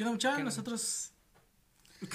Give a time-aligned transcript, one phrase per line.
[0.00, 0.44] ¿Qué onda, muchachos?
[0.44, 1.12] Nosotros.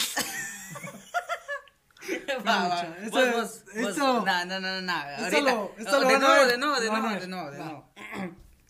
[2.47, 2.81] Va, va.
[3.03, 4.91] Esto- No, no, no, no.
[4.91, 5.41] Ahorita.
[5.41, 7.89] lo- esto lo de nuevo, de nuevo, de nuevo, de nuevo, de nuevo.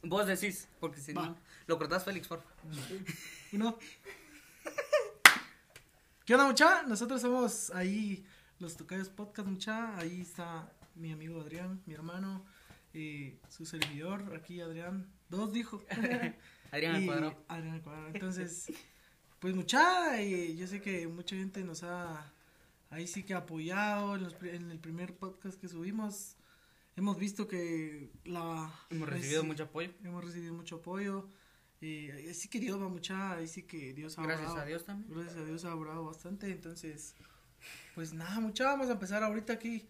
[0.04, 1.38] Vos decís, porque si no.
[1.65, 2.43] Lo cortás, Félix, por.
[3.54, 3.78] Uno.
[6.25, 6.84] ¿Qué onda, mucha?
[6.84, 8.25] Nosotros somos ahí
[8.59, 9.95] los Tocayos Podcast, mucha.
[9.97, 12.45] Ahí está mi amigo Adrián, mi hermano,
[12.93, 15.09] y su servidor, aquí Adrián.
[15.29, 15.82] Dos dijo.
[16.71, 17.45] Adrián cuadrado.
[17.47, 18.07] Adrián al cuadrado.
[18.13, 18.66] Entonces,
[19.46, 22.34] pues mucha, y yo sé que mucha gente nos ha
[22.90, 26.35] ahí sí que apoyado en, los en el primer podcast que subimos.
[26.95, 28.73] Hemos visto que la...
[28.90, 29.91] Hemos recibido mucho apoyo.
[30.04, 31.30] Hemos recibido mucho apoyo.
[31.80, 34.84] Y ahí sí que Dios va mucha, ahí sí que Dios ha Gracias a Dios
[34.84, 35.13] también.
[35.13, 36.49] Gracias a Dios ha obrado bastante.
[36.49, 37.13] Entonces,
[37.93, 39.88] pues nada, mucha, vamos a empezar ahorita aquí.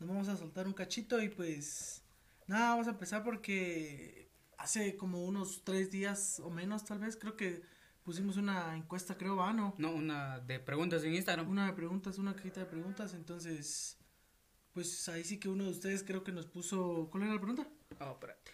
[0.00, 2.02] Nos vamos a soltar un cachito y pues
[2.46, 4.28] nada, vamos a empezar porque
[4.58, 7.77] hace como unos tres días o menos tal vez, creo que
[8.08, 9.74] pusimos una encuesta, creo, va, ¿no?
[9.76, 11.46] No, una de preguntas en Instagram.
[11.46, 13.98] Una de preguntas, una cajita de preguntas, entonces,
[14.72, 17.68] pues ahí sí que uno de ustedes creo que nos puso, ¿cuál era la pregunta?
[18.00, 18.52] Oh, espérate.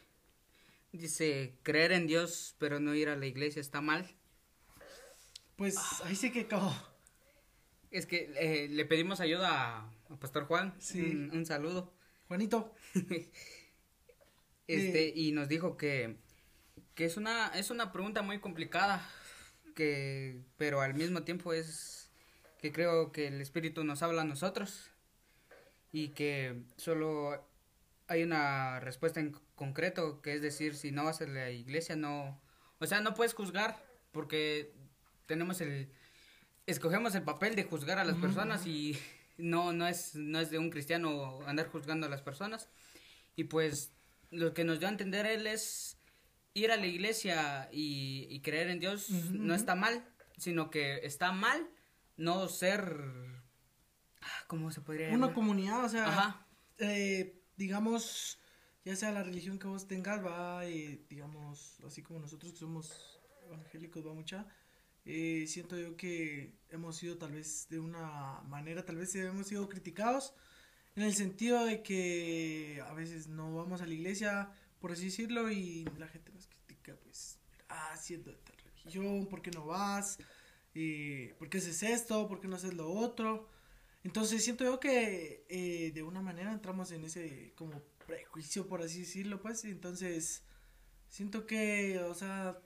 [0.90, 4.10] Dice, creer en Dios pero no ir a la iglesia está mal.
[5.54, 6.00] Pues Ah.
[6.06, 6.74] ahí sí que acabó.
[7.92, 10.74] Es que eh, le pedimos ayuda a, a Pastor Juan.
[10.80, 11.00] Sí.
[11.00, 11.94] Un, un saludo.
[12.26, 12.74] Juanito,
[14.66, 16.16] Este, y nos dijo que,
[16.96, 19.06] que es una, es una pregunta muy complicada,
[19.74, 22.10] que, pero al mismo tiempo es
[22.58, 24.90] que creo que el Espíritu nos habla a nosotros
[25.92, 27.46] y que solo
[28.06, 32.40] hay una respuesta en concreto, que es decir, si no vas a la iglesia, no,
[32.78, 34.72] o sea, no puedes juzgar, porque
[35.26, 35.90] tenemos el,
[36.66, 38.98] escogemos el papel de juzgar a las personas y
[39.38, 42.68] no, no es, no es de un cristiano andar juzgando a las personas.
[43.36, 43.92] Y pues
[44.30, 45.96] lo que nos dio a entender él es
[46.54, 49.54] ir a la iglesia y, y creer en Dios Ujú, no ujú.
[49.54, 50.04] está mal,
[50.38, 51.68] sino que está mal
[52.16, 52.82] no ser...
[54.22, 55.34] ah, ¿Cómo se podría una llamar?
[55.34, 56.46] comunidad, o sea, Ajá.
[56.78, 58.38] eh, digamos,
[58.84, 63.20] ya sea la religión que vos tengas, va, eh, digamos, así como nosotros que somos
[63.46, 64.46] evangélicos, va mucha,
[65.04, 69.68] eh, siento yo que hemos sido tal vez de una manera, tal vez hemos sido
[69.68, 70.34] criticados,
[70.96, 74.50] en el sentido de que a veces no vamos a la iglesia,
[74.84, 77.38] por así decirlo, y la gente nos critica, pues,
[77.70, 80.18] ah, siendo de tal religión, ¿por qué no vas?
[80.74, 82.28] Eh, ¿Por qué haces esto?
[82.28, 83.48] ¿Por qué no haces lo otro?
[84.02, 89.00] Entonces siento yo que eh, de una manera entramos en ese como prejuicio, por así
[89.00, 89.64] decirlo, pues.
[89.64, 90.42] Entonces
[91.08, 92.60] siento que, o sea,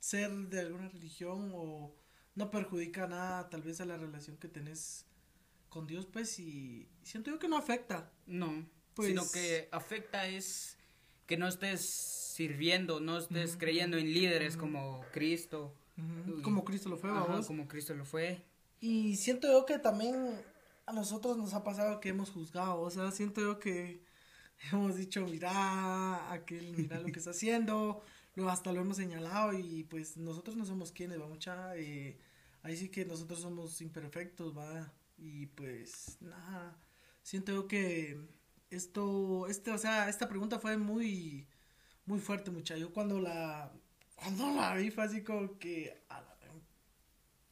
[0.00, 1.96] ser de alguna religión o
[2.34, 5.06] no perjudica nada tal vez a la relación que tenés
[5.70, 8.12] con Dios, pues, y siento yo que no afecta.
[8.26, 10.76] No, Pues- sino que afecta es
[11.26, 15.74] que no estés sirviendo, no estés creyendo en líderes como Cristo.
[16.42, 18.42] Como Cristo lo fue, Ajá, como Cristo lo fue.
[18.80, 20.42] Y siento yo que también
[20.86, 24.02] a nosotros nos ha pasado que hemos juzgado, o sea, siento yo que
[24.72, 28.02] hemos dicho, mira, aquel, mira lo que está haciendo,
[28.34, 32.18] luego hasta lo hemos señalado y pues nosotros no somos quienes, va mucha, eh,
[32.62, 36.76] ahí sí que nosotros somos imperfectos, va, y pues nada,
[37.22, 38.18] siento yo que
[38.76, 41.46] esto, este, o sea, esta pregunta fue muy,
[42.06, 43.72] muy fuerte, mucha, yo cuando la,
[44.16, 46.32] cuando la vi fue así como que, a la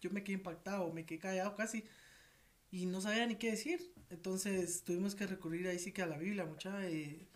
[0.03, 1.85] yo me quedé impactado, me quedé callado casi
[2.71, 3.93] y no sabía ni qué decir.
[4.09, 6.89] Entonces tuvimos que recurrir ahí sí que a la Biblia, mucha.
[6.89, 7.29] eh,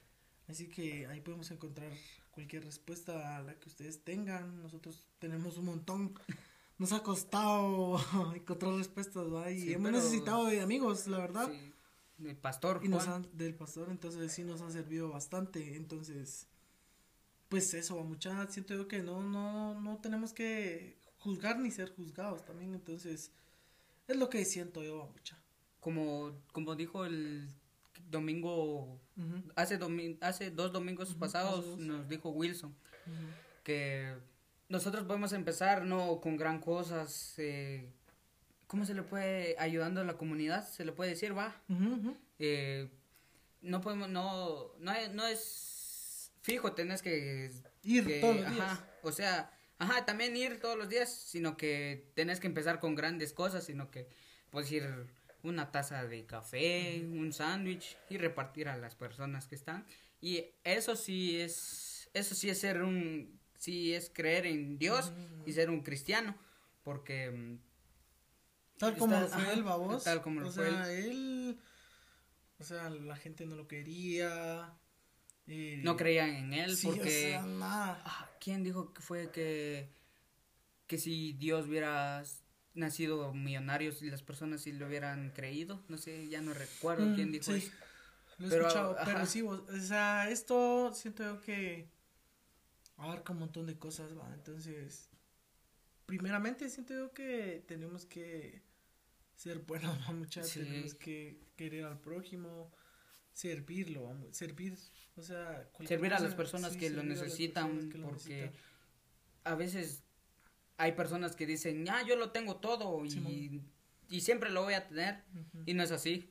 [0.48, 1.92] así que ahí podemos encontrar
[2.30, 4.62] cualquier respuesta a la que ustedes tengan.
[4.62, 6.14] Nosotros tenemos un montón.
[6.78, 7.98] Nos ha costado
[8.34, 9.50] encontrar respuestas, ¿va?
[9.50, 11.50] Y Sí, hemos pero- necesitado de amigos, la verdad.
[11.52, 11.72] Sí,
[12.22, 15.76] el pastor Y nos han, del pastor, entonces sí nos han servido bastante.
[15.76, 16.46] Entonces,
[17.48, 18.46] pues eso, mucha.
[18.48, 22.74] Siento yo que no, no, no tenemos que juzgar ni ser juzgados también.
[22.74, 23.32] Entonces,
[24.06, 25.38] es lo que siento yo, mucha.
[25.80, 27.48] Como, como dijo el
[28.10, 29.00] domingo,
[29.56, 31.78] hace, domi- hace dos domingos pasados, dos.
[31.78, 32.74] nos dijo Wilson
[33.64, 34.14] que
[34.68, 37.34] nosotros podemos empezar no con gran cosas.
[37.38, 37.90] Eh,
[38.74, 40.66] ¿Cómo se le puede ayudando a la comunidad?
[40.68, 41.62] Se le puede decir, va.
[42.40, 42.88] Eh,
[43.62, 47.52] no podemos, no, no, es- no es fijo, tenés que
[47.84, 48.60] Ir que- todos los días.
[48.72, 52.96] ajá, o sea, ajá, también ir todos los días, sino que tenés que empezar con
[52.96, 54.08] grandes cosas, sino que
[54.50, 55.06] puedes ir
[55.44, 59.86] una taza de café, un sándwich y repartir a las personas que están.
[60.20, 65.12] Y eso sí es, eso sí es ser un, sí es creer en Dios
[65.46, 66.36] y ser un cristiano,
[66.82, 67.58] porque mm,
[68.78, 70.04] Tal como lo fue él, babos.
[70.04, 71.58] tal como lo o fue sea, él.
[72.58, 74.72] O sea, la gente no lo quería.
[75.46, 78.02] no creían en él sí, porque o sea, nada.
[78.04, 79.92] Ah, ¿Quién dijo que fue que
[80.86, 82.22] que si Dios hubiera
[82.74, 87.32] nacido millonario y las personas si lo hubieran creído, no sé, ya no recuerdo quién
[87.32, 87.70] dijo sí, eso.
[88.38, 89.04] Lo he Pero, escuchado, ajá.
[89.04, 91.88] pero sí, vos- o sea, esto siento yo que
[92.96, 94.32] abarca un montón de cosas, va.
[94.34, 95.08] Entonces,
[96.06, 98.62] primeramente siento yo que tenemos que
[99.34, 100.50] ser buenos, muchachos.
[100.50, 100.60] Sí.
[100.60, 102.70] Tenemos que querer al prójimo,
[103.32, 104.78] servirlo, vamos, servir,
[105.16, 108.60] o sea, Servir a las personas sí, que lo necesitan, personas que lo porque necesitan.
[109.44, 110.02] a veces
[110.76, 113.62] hay personas que dicen, ah, yo lo tengo todo y,
[114.08, 115.24] y siempre lo voy a tener,
[115.66, 116.30] y no es así.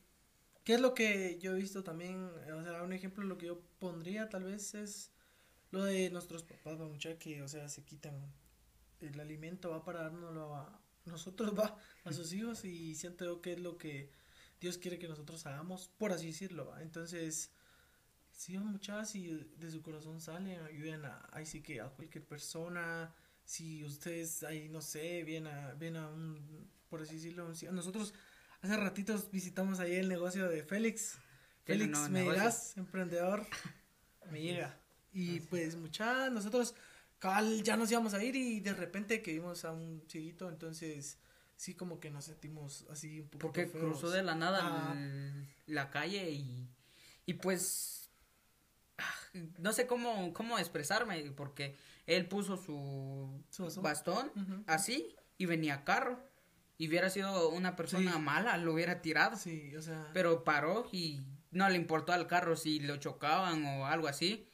[0.63, 2.23] ¿Qué es lo que yo he visto también?
[2.55, 5.11] O sea, un ejemplo, lo que yo pondría tal vez es
[5.71, 8.33] lo de nuestros papás, va mucha que, o sea, se quitan
[9.03, 13.53] el alimento, va para dárnoslo a nosotros, va a sus hijos y siento yo que
[13.53, 14.09] es lo que
[14.61, 16.81] Dios quiere que nosotros hagamos, por así decirlo, ¿va?
[16.81, 17.51] Entonces,
[18.31, 19.27] si van muchas si
[19.57, 23.13] de su corazón salen, ayuden a, ahí sí que a cualquier persona,
[23.45, 28.13] si ustedes ahí, no sé, ven a, ven a un, por así decirlo, un- nosotros
[28.61, 31.17] hace ratitos visitamos ahí el negocio de Félix.
[31.65, 32.33] Félix, me negocio.
[32.39, 33.45] dirás, emprendedor,
[34.31, 34.77] me llega.
[35.13, 36.73] Y pues mucha, nosotros
[37.23, 41.17] cabal ya nos íbamos a ir y de repente que vimos a un cieguito, entonces
[41.55, 43.83] sí como que nos sentimos así un poco Porque feos.
[43.83, 44.93] cruzó de la nada Ah.
[44.93, 46.67] el- la calle y,
[47.25, 48.11] y pues
[49.57, 51.75] no sé cómo, cómo expresarme, porque
[52.05, 54.31] él puso su Su bastón.
[54.67, 56.19] así y venía carro.
[56.77, 58.19] Y hubiera sido una persona Sí.
[58.19, 59.37] mala, lo hubiera tirado.
[59.37, 61.21] Sí, o sea, Pero paró y
[61.51, 64.45] no le importó al carro si lo chocaban o algo así.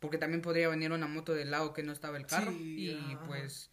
[0.00, 2.52] Porque también podría venir una moto del lado que no estaba el carro.
[2.52, 3.24] Sí, y ajá.
[3.26, 3.70] pues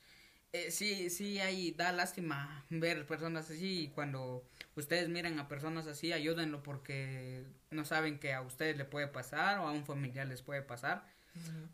[0.53, 3.83] eh, sí, sí, ahí da lástima ver personas así.
[3.83, 4.43] Y cuando
[4.75, 9.59] ustedes miren a personas así, ayúdenlo porque no saben que a ustedes le puede pasar
[9.59, 11.05] o a un familiar les puede pasar.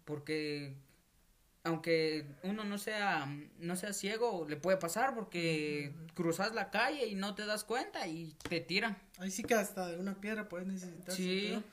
[0.06, 0.76] Porque
[1.64, 3.28] aunque uno no sea
[3.58, 8.08] no sea ciego, le puede pasar porque cruzas la calle y no te das cuenta
[8.08, 8.96] y te tiran.
[9.18, 11.16] ahí sí que hasta de una piedra puedes necesitar.
[11.16, 11.64] Sí.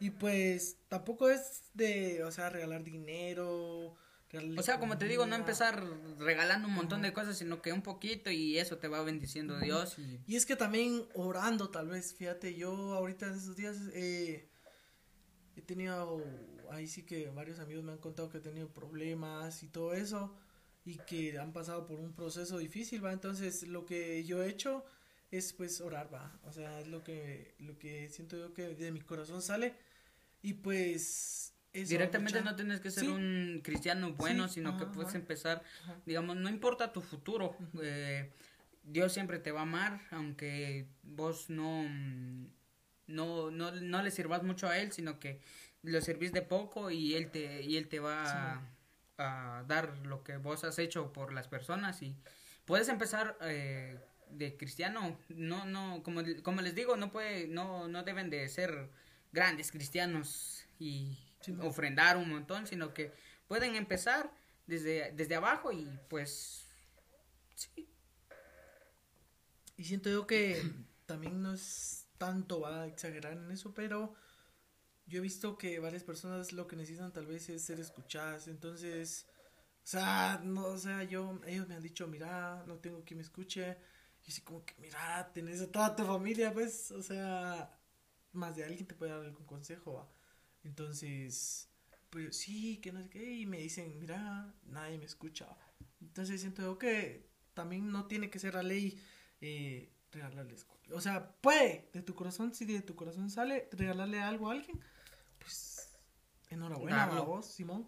[0.00, 3.96] Y pues tampoco es de, o sea, regalar dinero.
[4.56, 5.82] O sea, como te digo, no empezar
[6.18, 9.98] regalando un montón de cosas, sino que un poquito y eso te va bendiciendo Dios.
[9.98, 10.20] Y...
[10.26, 14.50] Y es que también orando, tal vez, fíjate, yo ahorita en estos días eh,
[15.56, 16.22] he tenido,
[16.70, 20.36] ahí sí que varios amigos me han contado que he tenido problemas y todo eso,
[20.84, 24.84] y que han pasado por un proceso difícil, va, entonces lo que yo he hecho
[25.30, 28.92] es pues orar, va, o sea, es lo que, lo que siento yo que de
[28.92, 29.74] mi corazón sale,
[30.42, 31.54] y pues...
[31.72, 33.10] eso, Directamente mucha- no tienes que ser Sí.
[33.10, 35.18] un cristiano bueno, Sí, sino que puedes ajá.
[35.18, 35.96] empezar, Ajá.
[36.06, 38.30] digamos, no importa tu futuro, eh,
[38.82, 41.84] Dios siempre te va a amar, aunque vos no,
[43.06, 45.40] no, no, no le sirvas mucho a Él, sino que
[45.82, 48.54] lo servís de poco y Él te, y él te va
[49.18, 52.16] a, a dar lo que vos has hecho por las personas y
[52.64, 53.98] puedes empezar eh,
[54.30, 58.90] de cristiano, no, no, como, como les digo, no puede, no, no deben de ser
[59.32, 61.64] grandes cristianos y Sí, no.
[61.66, 63.12] ofrendar un montón, sino que
[63.46, 64.30] pueden empezar
[64.66, 66.66] desde, desde abajo y pues
[67.54, 67.88] sí,
[69.76, 70.62] Y siento yo que
[71.06, 74.14] también no es tanto va a exagerar en eso, pero
[75.06, 78.48] yo he visto que varias personas lo que necesitan tal vez es ser escuchadas.
[78.48, 79.26] Entonces,
[79.84, 83.24] o sea, no, o sea, yo, ellos me han dicho, mira, no tengo quien me
[83.24, 83.78] escuche.
[84.26, 87.70] Y así como que, mira, tenés a toda tu familia, pues, o sea,
[88.32, 90.08] más de alguien te puede dar algún consejo, va.
[90.64, 91.68] Entonces,
[92.10, 95.46] pues sí, que no sé qué, y me dicen, mira, nadie me escucha.
[96.00, 99.00] Entonces siento que también no tiene que ser la ley
[99.40, 100.66] eh, regalarles.
[100.92, 104.80] O sea, puede, de tu corazón, si de tu corazón sale, regalarle algo a alguien,
[105.38, 105.98] pues
[106.50, 107.86] enhorabuena a vos, Simón.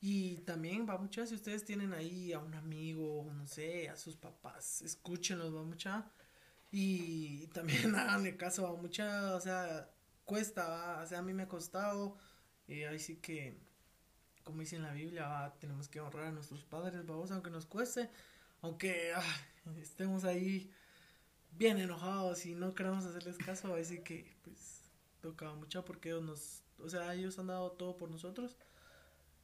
[0.00, 4.16] Y también va mucha, si ustedes tienen ahí a un amigo, no sé, a sus
[4.16, 6.10] papás, escúchenlos, va mucha.
[6.76, 9.88] Y también háganle caso a mucha, o sea,
[10.24, 12.16] cuesta, o sea, a mí me ha costado.
[12.66, 13.56] Y ahí sí que,
[14.42, 18.10] como dice en la Biblia, tenemos que honrar a nuestros padres, vamos, aunque nos cueste,
[18.60, 19.22] aunque ah,
[19.76, 20.68] estemos ahí
[21.52, 24.82] bien enojados y no queramos hacerles caso, así que pues
[25.20, 28.56] toca mucho porque ellos nos, o sea, ellos han dado todo por nosotros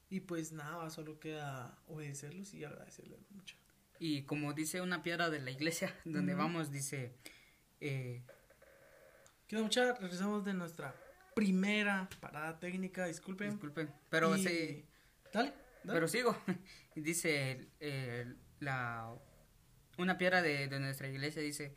[0.09, 3.55] y pues nada, solo queda obedecerlos y agradecerles mucho.
[4.01, 7.15] Y como dice una piedra de la iglesia donde vamos, dice,
[7.81, 8.23] eh,
[9.47, 10.95] Queda mucha, regresamos de nuestra
[11.35, 13.51] primera parada técnica, disculpen.
[13.51, 14.85] disculpen, pero Y- sí,
[15.33, 15.53] Dale,
[15.85, 15.93] dale.
[15.93, 16.37] pero sigo.
[16.95, 19.13] dice eh, la
[19.99, 21.77] una piedra de, de nuestra iglesia dice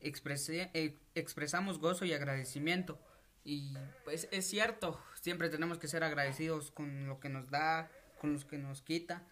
[0.00, 3.00] "Expresé- eh, expresamos gozo y agradecimiento
[3.42, 3.74] y
[4.04, 8.44] pues es cierto siempre tenemos que ser agradecidos con lo que nos da con los
[8.44, 9.26] que nos quita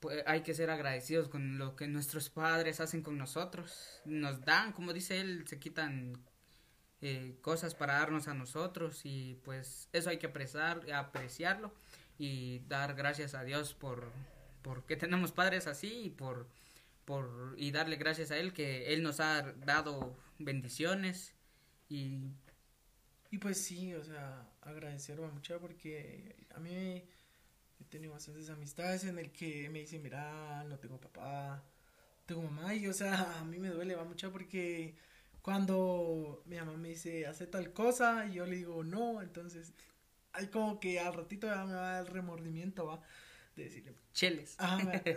[0.00, 4.00] pues, hay que ser agradecidos con lo que nuestros padres hacen con nosotros.
[4.04, 6.22] Nos dan, como dice él, se quitan
[7.00, 11.72] eh, cosas para darnos a nosotros y pues eso hay que apreciar, apreciarlo
[12.18, 14.10] y dar gracias a Dios por,
[14.62, 16.48] por que tenemos padres así y por,
[17.04, 21.34] por y darle gracias a él que él nos ha dado bendiciones
[21.88, 22.32] y
[23.30, 27.04] y pues sí, o sea, agradecer mucho porque a mí
[27.80, 31.62] he tenido bastantes amistades en el que me dicen, mira, no tengo papá,
[32.26, 34.94] tengo mamá, y o sea, a mí me duele va mucho porque
[35.42, 39.72] cuando mi mamá me dice, hace tal cosa, y yo le digo, no, entonces,
[40.32, 43.00] hay como que al ratito ya me va el remordimiento, va,
[43.56, 44.56] de decirle, cheles.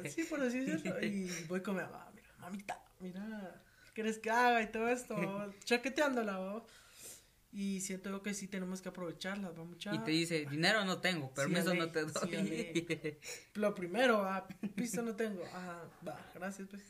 [0.10, 4.30] Sí, por así decirlo, y voy con mi mamá, mira, mamita, mira, ¿qué quieres que
[4.30, 4.62] haga?
[4.62, 5.16] Y todo esto,
[5.66, 6.64] chaqueteándola, va.
[7.54, 9.94] Y siento que sí tenemos que aprovecharlas, va mucha.
[9.94, 13.18] Y te dice, dinero no tengo, permiso no te doy.
[13.56, 15.44] Lo primero, va, piso no tengo.
[15.44, 16.84] Ajá, va, gracias, pues.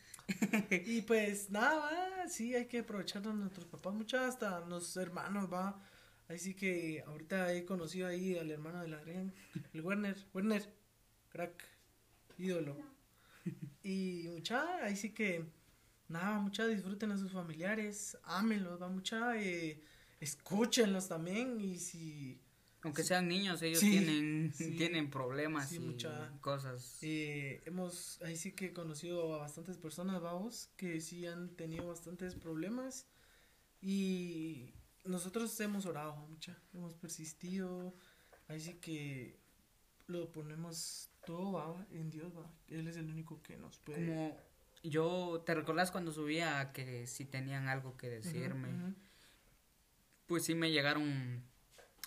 [0.87, 5.51] y pues nada, va, sí, hay que aprovechar a nuestros papás, mucho, hasta nuestros hermanos,
[5.51, 5.81] va.
[6.27, 9.33] Así que ahorita he conocido ahí al hermano de la Adrián,
[9.73, 10.71] el Werner, Werner,
[11.29, 11.65] crack,
[12.37, 12.77] ídolo.
[13.83, 15.43] Y mucha, ahí sí que,
[16.07, 19.81] nada, mucha, disfruten a sus familiares, ámenlos, va, mucha, eh
[20.21, 22.39] escúchenlos también y si...
[22.83, 25.97] Aunque sean niños, ellos tienen, tienen problemas y
[26.39, 26.97] cosas.
[27.01, 31.87] Eh, hemos, ahí sí que he conocido a bastantes personas, vamos, que sí han tenido
[31.87, 33.05] bastantes problemas
[33.81, 34.73] y
[35.03, 37.93] nosotros hemos orado mucha, hemos persistido,
[38.47, 39.37] ahí sí que
[40.07, 44.07] lo ponemos todo va, en Dios, va, Él es el único que nos puede...
[44.07, 44.51] Como
[44.83, 48.95] yo, ¿te recordás cuando subía que si tenían algo que decirme?
[50.31, 51.43] Pues sí me llegaron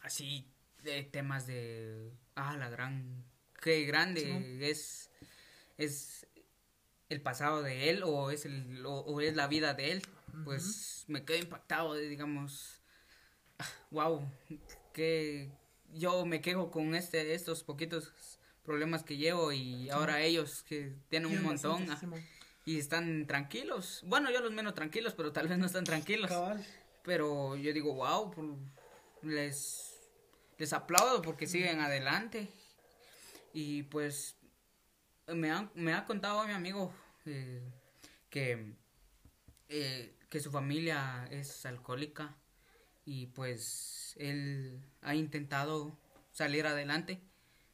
[0.00, 0.46] así
[0.82, 3.22] de temas de, ah, la gran,
[3.60, 5.10] qué grande es,
[5.76, 6.26] es
[7.10, 10.02] el pasado de él o es, el, o, es la vida de él.
[10.42, 12.80] Pues me quedo impactado, digamos,
[13.90, 14.26] wow,
[14.94, 15.50] que
[15.92, 21.30] yo me quejo con este, estos poquitos problemas que llevo y ahora ellos que tienen
[21.30, 21.86] un montón
[22.64, 24.00] y están tranquilos.
[24.06, 26.30] Bueno, yo los menos tranquilos, pero tal vez no están tranquilos.
[27.04, 28.34] Pero yo digo, wow,
[29.22, 29.94] les,
[30.58, 32.48] les aplaudo porque siguen adelante.
[33.52, 34.36] Y pues
[35.28, 36.92] me ha, me ha contado mi amigo
[37.26, 37.62] eh,
[38.30, 38.74] que,
[39.68, 42.36] eh, que su familia es alcohólica
[43.04, 45.96] y pues él ha intentado
[46.32, 47.20] salir adelante.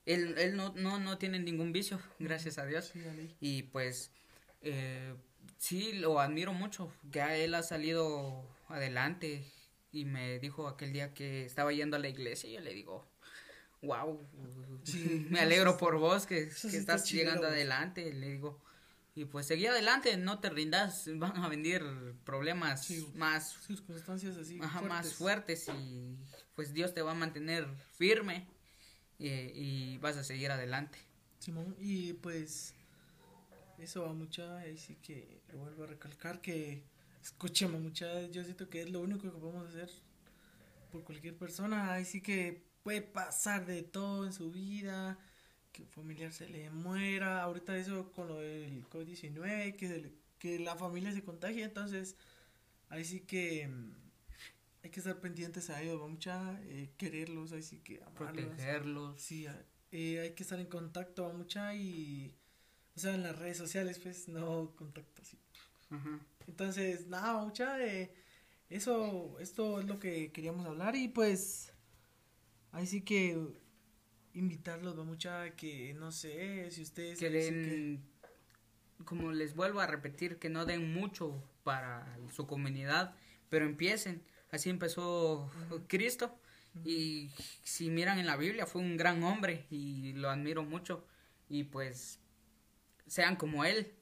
[0.06, 2.92] Él, él no, no, no tiene ningún vicio, gracias a Dios.
[3.40, 4.12] y pues
[4.62, 5.14] eh,
[5.58, 9.44] sí, lo admiro mucho, que él ha salido adelante
[9.92, 13.10] y me dijo aquel día que estaba yendo a la iglesia y yo le digo,
[13.82, 14.20] wow,
[15.30, 18.62] me alegro por vos que, estás llegando adelante, le digo.
[19.16, 21.82] Y pues seguí adelante, no te rindas, van a venir
[22.24, 24.88] problemas más circunstancias así fuertes.
[24.88, 26.16] más fuertes y
[26.54, 28.46] pues Dios te va a mantener firme
[29.18, 30.98] y, y vas a seguir adelante.
[31.38, 32.74] Simón, y pues
[33.78, 36.84] eso va mucha, y sí que lo vuelvo a recalcar que
[37.22, 39.90] escúchame mucha, yo siento que es lo único que podemos hacer
[40.90, 45.18] por cualquier persona, ahí sí que puede pasar de todo en su vida,
[45.72, 50.76] que un familiar se le muera, ahorita eso con lo del COVID-19, que, que la
[50.76, 52.16] familia se contagia, entonces
[52.88, 53.92] ahí sí que mm,
[54.82, 58.46] hay que estar pendientes a ellos, mucha, eh, quererlos, ahí sí que amarlos.
[58.46, 59.20] Protegerlos.
[59.20, 59.46] Sí,
[59.92, 62.34] eh, hay que estar en contacto, mucha, y,
[62.96, 65.38] o sea, en las redes sociales, pues, no contacto así.
[65.90, 66.20] Ajá.
[66.46, 68.12] Entonces, nada, mucha de
[68.68, 71.72] eso, esto es lo que queríamos hablar y pues
[72.72, 73.38] ahí sí que
[74.32, 78.02] invitarlos va mucha que no sé si ustedes que den,
[79.04, 83.14] como les vuelvo a repetir que no den mucho para su comunidad
[83.50, 84.22] pero empiecen.
[84.50, 85.50] Así empezó
[85.88, 86.34] Cristo.
[86.84, 87.30] Y
[87.62, 91.04] si miran en la Biblia fue un gran hombre y lo admiro mucho.
[91.48, 92.20] Y pues
[93.06, 93.92] sean como él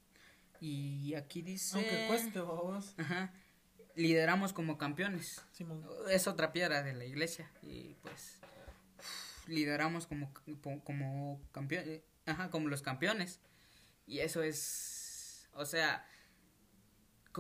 [0.61, 1.77] y aquí dice...
[1.77, 2.95] Aunque cueste, vamos.
[2.99, 3.33] Ajá.
[3.95, 5.43] Lideramos como campeones.
[6.11, 7.51] Es otra piedra de la iglesia.
[7.63, 8.39] Y pues
[9.47, 10.33] lideramos como,
[10.85, 12.03] como campeones.
[12.27, 13.41] Ajá, como los campeones.
[14.07, 15.49] Y eso es...
[15.55, 16.07] O sea,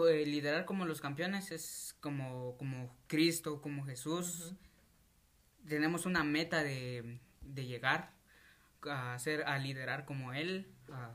[0.06, 4.54] liderar como los campeones es como, como Cristo, como Jesús.
[5.66, 8.12] Tenemos una meta de, de llegar
[8.82, 11.12] a ser, a liderar como Él, a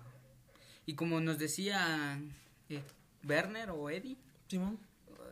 [0.86, 2.20] y como nos decía
[2.70, 2.84] eh,
[3.28, 4.18] Werner o Eddie,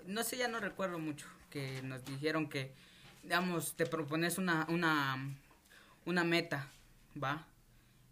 [0.06, 2.74] no sé, ya no recuerdo mucho, que nos dijeron que,
[3.24, 5.36] digamos, te propones una, una,
[6.06, 6.70] una meta,
[7.22, 7.48] ¿va?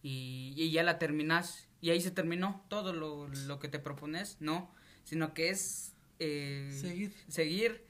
[0.04, 4.72] Y, ya la terminas y ahí se terminó todo lo, lo que te propones, no,
[5.04, 7.14] sino que es eh, Seguir.
[7.28, 7.84] seguir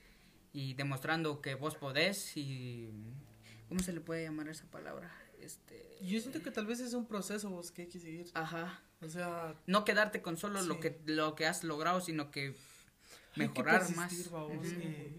[0.54, 2.90] y demostrando que vos podés y
[3.68, 5.12] ¿cómo se le puede llamar esa palabra?
[5.42, 8.30] Este Yo siento que tal vez es un proceso vos que hay que seguir.
[8.34, 12.56] ajá, O sea, no quedarte con solo lo que lo que has logrado, sino que
[13.38, 14.50] hay que mejorar persistir, más.
[14.52, 15.16] eh,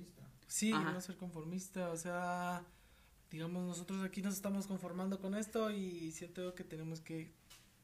[0.47, 0.93] sí, Ajá.
[0.93, 2.65] no ser conformista, o sea,
[3.31, 7.33] digamos, nosotros aquí nos estamos conformando con esto y siento que tenemos que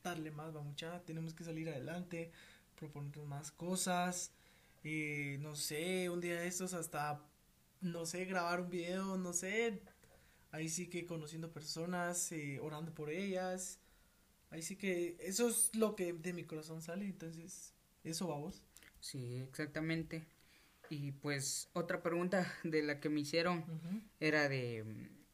[0.03, 2.31] darle más, va mucha, tenemos que salir adelante,
[2.76, 4.33] proponernos más cosas,
[4.85, 7.21] eh, no sé, un día de estos hasta,
[7.81, 9.83] no sé, grabar un video, no sé,
[10.53, 13.79] ahí sí que conociendo personas, eh, orando por ellas,
[14.50, 17.75] ahí sí que eso es lo que de mi corazón sale, entonces,
[18.05, 18.62] eso vamos.
[19.00, 20.26] Sí, exactamente.
[20.88, 23.65] Y pues otra pregunta de la que me hicieron
[24.21, 24.85] era de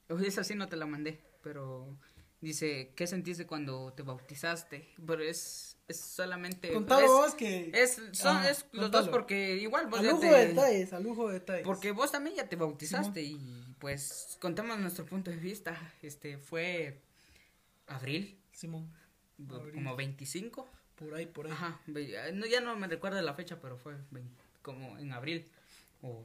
[0.08, 1.98] mm, esa sí no te la mandé, pero
[2.40, 4.88] dice, ¿qué sentiste cuando te bautizaste?
[5.06, 7.70] Pero es es solamente Contalo es, vos que...
[7.74, 11.00] es son Ajá, es los dos porque igual vos a ya lujo de detalles, a
[11.00, 11.64] lujo de detalles.
[11.64, 15.76] porque vos también ya te bautizaste y pues contemos nuestro punto de vista.
[16.02, 17.02] Este fue
[17.86, 18.92] abril, Simón,
[19.50, 19.74] Abril.
[19.74, 20.68] como 25.
[20.96, 21.52] por ahí, por ahí.
[21.52, 24.30] Ajá, ah, no, ya no me recuerdo la fecha, pero fue vein-
[24.62, 25.50] como en abril
[26.02, 26.24] o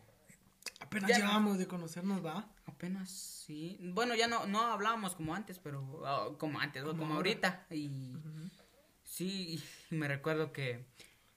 [0.79, 1.17] Apenas Ya.
[1.17, 2.47] llevamos de conocernos, ¿va?
[2.67, 3.77] apenas sí.
[3.81, 7.89] Bueno, ya no no hablábamos como antes, pero ah, como antes, Como como, ahorita y
[9.03, 9.59] sí
[9.91, 10.85] y me recuerdo que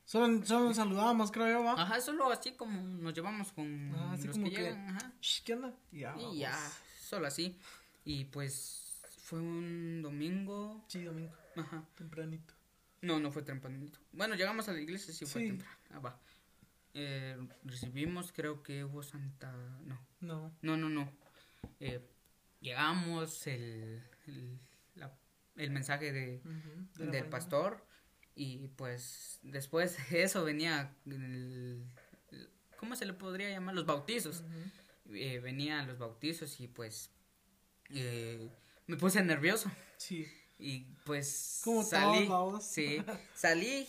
[0.04, 1.80] Solo, solo nos saludábamos, creo yo, ¿va?
[1.80, 5.12] ajá, solo así como nos llevamos con Ah, así los como que, que- llegan, ajá.
[5.44, 5.72] ¿Qué onda?
[5.92, 6.58] Ya, Y ya,
[7.00, 7.56] solo así.
[8.04, 11.85] Y pues fue un domingo, Sí, domingo, ajá.
[11.97, 12.54] tempranito.
[13.02, 13.99] No, no fue tempranito.
[14.12, 15.49] Bueno, llegamos a la iglesia, sí fue Sí.
[15.49, 15.76] temprano.
[15.90, 16.21] Ah, va.
[16.95, 19.52] Eh, recibimos, creo que hubo Santa.
[19.85, 20.52] No, No.
[20.62, 21.11] no, no, no.
[21.78, 22.00] Eh,
[22.61, 24.59] llegamos, el, el,
[24.97, 25.16] la-
[25.57, 26.42] el mensaje de,
[26.99, 27.87] del pastor.
[28.35, 30.95] Y pues después de eso venía.
[31.07, 31.85] El,
[32.30, 33.75] el- ¿Cómo se le podría llamar?
[33.75, 34.41] Los bautizos.
[34.43, 35.15] Ujú.
[35.17, 37.10] Eh, venían los bautizos y pues.
[37.91, 38.50] eh,
[38.86, 39.71] me puse nervioso.
[39.97, 40.26] Sí.
[40.60, 43.02] Y pues Como salí, todos, sí,
[43.34, 43.88] salí,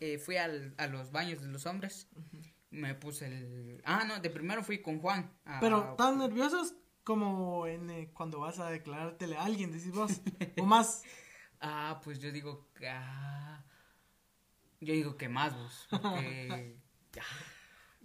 [0.00, 2.08] eh, fui al, a los baños de los hombres,
[2.70, 7.66] me puse el, ah no, de primero fui con Juan, a- Pero tan nerviosos como
[7.66, 10.20] en eh, cuando vas a declarártele a alguien, decís vos.
[10.58, 11.02] o más.
[11.60, 13.64] ah, pues yo digo, que, ah,
[14.80, 16.76] yo digo que más vos, porque,
[17.20, 17.24] ah,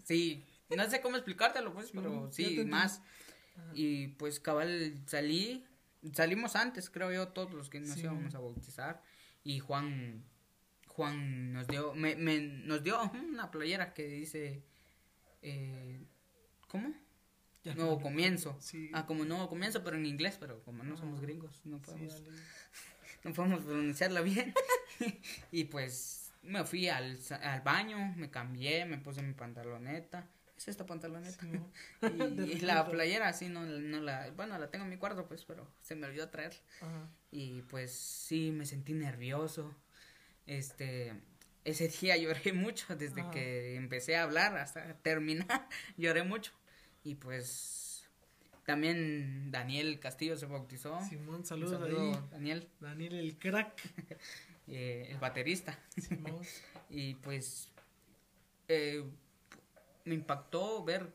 [0.03, 3.01] sí, no sé cómo explicártelo pues, pero Sí, más,
[3.73, 5.65] y pues cabal salí,
[6.13, 8.01] salimos antes, creo yo, todos los que nos Sí.
[8.01, 9.01] íbamos a bautizar,
[9.43, 10.23] y Juan,
[10.87, 14.63] Juan nos dio, me, me- nos dio una playera que dice,
[15.41, 16.03] eh,
[16.67, 16.93] ¿cómo?
[17.63, 18.01] Ya nuevo no.
[18.01, 18.55] comienzo.
[18.61, 18.89] Sí.
[18.93, 22.23] Ah, como nuevo comienzo, pero en inglés, pero como no somos Ah, gringos, no podemos,
[23.23, 24.53] no podemos pronunciarla bien.
[25.51, 30.29] y pues me fui al, al baño, me cambié, me puse mi pantaloneta.
[30.57, 31.39] ¿Es esta pantaloneta?
[31.39, 31.71] Sí, ¿no?
[32.45, 35.67] Y, la playera sí no, no la, bueno, la tengo en mi cuarto pues, pero
[35.81, 36.59] se me olvidó traer.
[36.81, 37.09] Ajá.
[37.31, 39.75] Y pues sí, me sentí nervioso.
[40.47, 41.13] Este,
[41.63, 43.31] ese día lloré mucho desde Ajá.
[43.31, 45.67] que empecé a hablar hasta terminar,
[45.97, 46.51] lloré mucho.
[47.03, 48.07] Y pues
[48.65, 50.99] también Daniel Castillo se bautizó.
[51.07, 52.27] Simón, saludos saludo.
[52.31, 53.79] Daniel, Daniel el crack.
[54.67, 55.79] eh, el baterista.
[55.95, 56.41] Simón.
[56.89, 57.69] Y pues
[58.67, 59.05] eh,
[60.07, 61.13] me impactó ver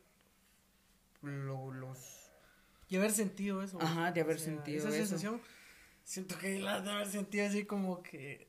[1.23, 2.31] lo- los
[2.89, 3.81] Y haber sentido eso.
[3.81, 4.99] Ajá, de haber sentido esa eso.
[4.99, 5.41] sensación.
[6.05, 8.49] Siento que la de haber sentido así como que.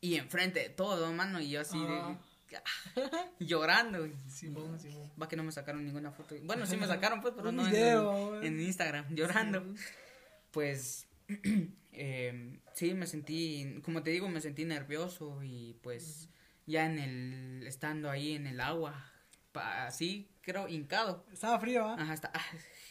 [0.00, 2.18] y enfrente de todo, mano, y yo así Ah.
[2.50, 4.06] de ah, llorando.
[4.28, 5.10] Simón, Simón.
[5.20, 6.34] Va que no me sacaron ninguna foto.
[6.42, 9.64] Bueno, sí me sacaron pues, pero Un no en video, Instagram llorando.
[10.52, 11.06] Pues
[11.92, 16.28] eh, sí me sentí, como te digo, me sentí nervioso y pues
[16.66, 19.12] ya en el estando ahí en el agua,
[19.58, 21.24] así creo hincado.
[21.32, 21.96] Estaba frío, ¿ah?
[21.98, 22.40] Ajá, está- ah,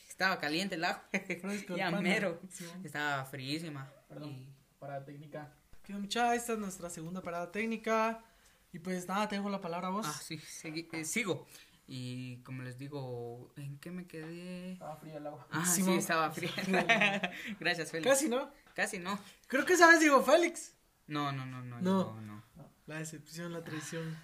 [0.08, 1.04] estaba caliente el agua.
[1.41, 2.41] Fresco ya mero.
[2.51, 2.86] Simón.
[2.86, 3.91] Estaba fríísima.
[4.10, 4.30] Perdón.
[4.30, 4.49] Y-
[4.80, 5.51] Para técnica.
[5.84, 6.34] ¿Qué mucha?
[6.36, 8.23] Esta es nuestra segunda parada técnica.
[8.73, 10.06] Y pues nada, te dejo la palabra a vos.
[10.10, 11.47] ah, sí, segui- eh, sigo.
[11.88, 14.73] Y como les digo, ¿en qué me quedé?
[14.73, 15.47] Estaba fría el agua.
[15.51, 16.51] Ah, sí, estaba fría.
[17.60, 18.10] Gracias, Félix.
[18.12, 18.49] Casi, ¿no?
[18.73, 19.17] Casi no.
[19.47, 20.73] Creo que sabes, digo, Félix.
[21.08, 21.80] No, no, no, no.
[21.82, 22.13] No.
[22.15, 22.43] No, no.
[22.88, 24.17] La decepción, la traición.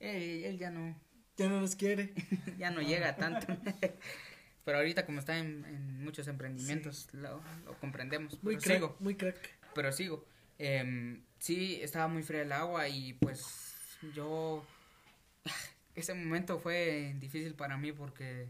[0.00, 0.94] Él, él ya no,
[1.38, 2.12] Ya no nos quiere.
[2.58, 3.46] ya no llega tanto.
[4.64, 8.42] Pero ahorita como está en, en muchos emprendimientos, lo, lo comprendemos.
[8.42, 8.76] Muy crack.
[8.76, 9.38] sigo, Muy crack.
[9.74, 10.26] pero sigo.
[10.58, 13.46] Em, sí, estaba muy fría el agua y pues
[14.14, 14.66] yo...
[15.94, 18.48] Ese momento fue difícil para mí porque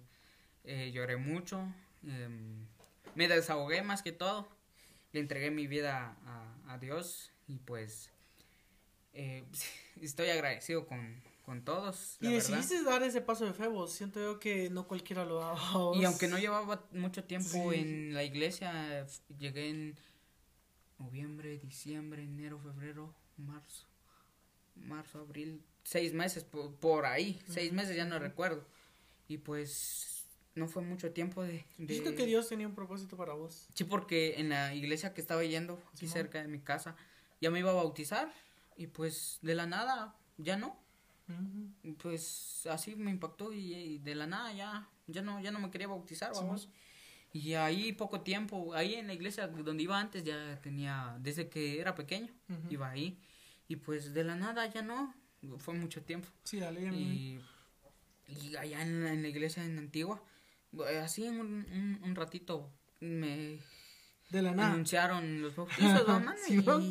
[0.64, 1.72] eh, lloré mucho.
[2.04, 2.66] em,
[3.14, 4.48] me desahogué más que todo.
[5.12, 8.10] Le entregué mi vida a, a Dios y pues
[9.14, 9.44] eh,
[10.02, 12.18] estoy agradecido con, con todos.
[12.20, 13.90] y decidiste dar ese paso de fe, vos.
[13.90, 15.56] Siento yo que no cualquiera lo da.
[15.94, 19.06] Y aunque no llevaba mucho tiempo en la iglesia,
[19.38, 19.98] llegué en
[20.98, 23.86] noviembre, diciembre, enero, febrero, marzo,
[24.76, 28.66] marzo, abril, seis meses por, ahí, seis meses ya no recuerdo.
[29.26, 31.64] Y pues no fue mucho tiempo de...
[31.78, 32.14] de...
[32.14, 33.68] que Dios tenía un propósito para vos.
[33.72, 36.94] Sí, porque en la iglesia que estaba yendo, aquí cerca de mi casa,
[37.40, 38.30] ya me iba a bautizar
[38.76, 40.87] y pues de la nada ya no.
[42.02, 45.88] Pues así me impactó y, de la nada ya, ya no, ya no me quería
[45.88, 46.68] bautizar, vamos.
[47.32, 51.80] Y ahí poco tiempo, ahí en la iglesia donde iba antes ya tenía, desde que
[51.80, 52.32] era pequeño,
[52.70, 53.18] iba ahí.
[53.68, 55.14] Y pues de la nada ya no,
[55.58, 56.28] fue mucho tiempo.
[56.44, 57.40] Sí, dale, y,
[58.28, 60.22] y allá en la, iglesia en Antigua,
[61.02, 63.58] así en un, un, ratito me...
[64.30, 64.72] De la nada.
[64.72, 66.84] Anunciaron los bautizos,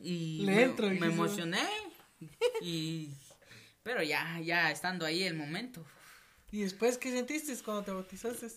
[0.00, 1.62] y, y me, me emocioné.
[2.62, 3.10] y
[3.82, 5.84] pero ya, ya estando ahí el momento.
[6.50, 8.48] ¿Y después qué sentiste cuando te bautizaste?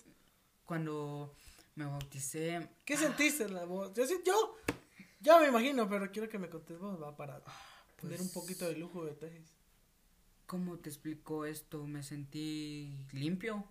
[0.66, 1.36] Cuando
[1.76, 2.70] me bauticé.
[2.84, 3.94] ¿Qué sentiste la voz?
[3.94, 4.58] Yo, yo
[5.20, 7.42] ya me imagino, pero quiero que me contes vos, va para
[7.96, 9.54] tener un pues poquito de lujo de detalles.
[10.46, 11.86] ¿Cómo te explico esto?
[11.88, 13.66] Me sentí limpio.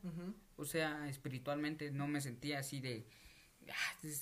[0.56, 3.23] O sea, espiritualmente no me sentía así de Ah,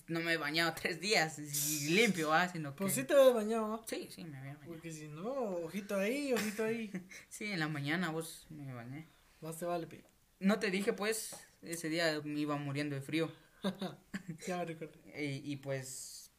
[0.09, 2.49] no me he bañado tres días y limpio, ¿ah?
[2.49, 4.73] Sino pues sí te habías bañado, Sí, sí, me había bañado.
[4.73, 6.91] Porque si no, ojito ahí, ojito ahí.
[7.29, 9.09] sí, en la mañana vos me bañé.
[9.41, 10.01] Más te vale, pi.
[10.41, 13.31] No te dije, pues, ese día me iba muriendo de frío.
[14.47, 14.99] ya me recuerdo.
[15.17, 16.31] Y, pues,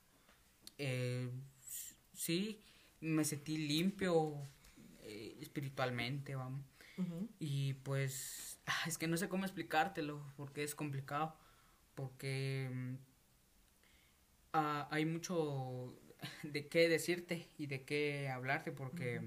[0.78, 1.30] eh,
[2.14, 2.62] sí,
[3.02, 4.48] me sentí limpio
[5.02, 6.66] eh, espiritualmente, vamos.
[7.40, 11.36] Y pues, ah, es que no sé cómo explicártelo porque es complicado
[11.96, 12.98] porque
[14.54, 15.96] ah, hay mucho
[16.44, 19.22] de qué decirte y de qué hablarte porque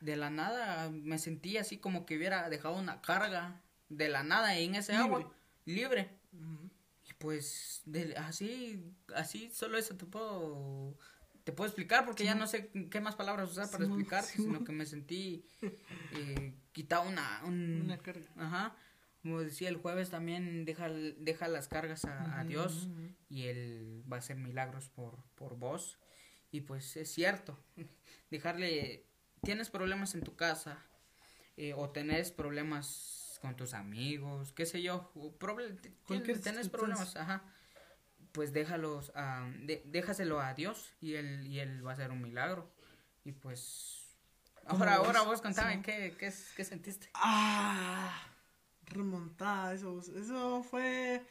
[0.00, 4.58] de la nada me sentí así como que hubiera dejado una carga de la nada
[4.58, 5.30] en ese agua
[5.64, 6.10] libre.
[7.08, 7.82] y pues
[8.16, 8.82] así
[9.14, 10.96] así solo eso te puedo
[11.44, 14.72] te puedo explicar porque ya no sé qué más palabras usar para explicar sino que
[14.72, 15.44] me sentí
[16.12, 18.28] eh, quitado una una carga.
[18.36, 18.76] Ajá
[19.22, 22.88] como decía el jueves también deja, deja las cargas a, Dios
[23.30, 25.98] y Él va a hacer milagros por, por vos.
[26.50, 27.56] Y pues es cierto,
[28.30, 29.06] dejarle,
[29.42, 30.84] tienes problemas en tu casa
[31.56, 35.12] eh, o tenés problemas con tus amigos, qué sé yo,
[36.42, 37.42] tienes problemas, ajá,
[38.32, 39.48] pues déjalos, a
[39.86, 42.70] déjaselo a Dios y él, y él va a hacer un milagro.
[43.24, 44.16] Y pues,
[44.66, 47.08] ahora, ahora vos contame, ¿qué, qué, qué sentiste?
[47.14, 48.31] Ah
[48.92, 51.26] remontada, eso, eso fue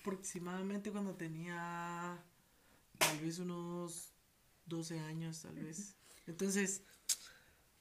[0.00, 2.22] aproximadamente cuando tenía
[2.98, 4.12] tal vez unos
[4.66, 5.96] 12 años, tal vez.
[6.26, 6.82] Entonces,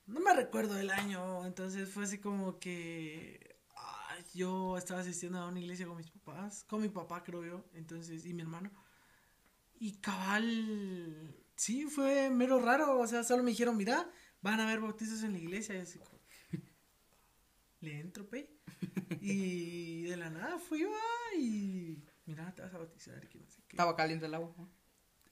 [0.05, 3.53] no me recuerdo el año, entonces fue así como que
[4.33, 8.25] yo estaba asistiendo a una iglesia con mis papás, con mi papá creo yo, entonces,
[8.25, 8.71] y mi hermano.
[9.79, 14.09] Y cabal, sí, fue mero raro, o sea, solo me dijeron, mira,
[14.41, 16.19] van a haber bautizos en la iglesia, y así como,
[17.81, 18.52] le entro, pe.
[19.21, 20.85] Y de la nada fui,
[21.37, 23.75] y mira, te vas a bautizar que no sé qué.
[23.75, 24.53] Estaba caliente el agua.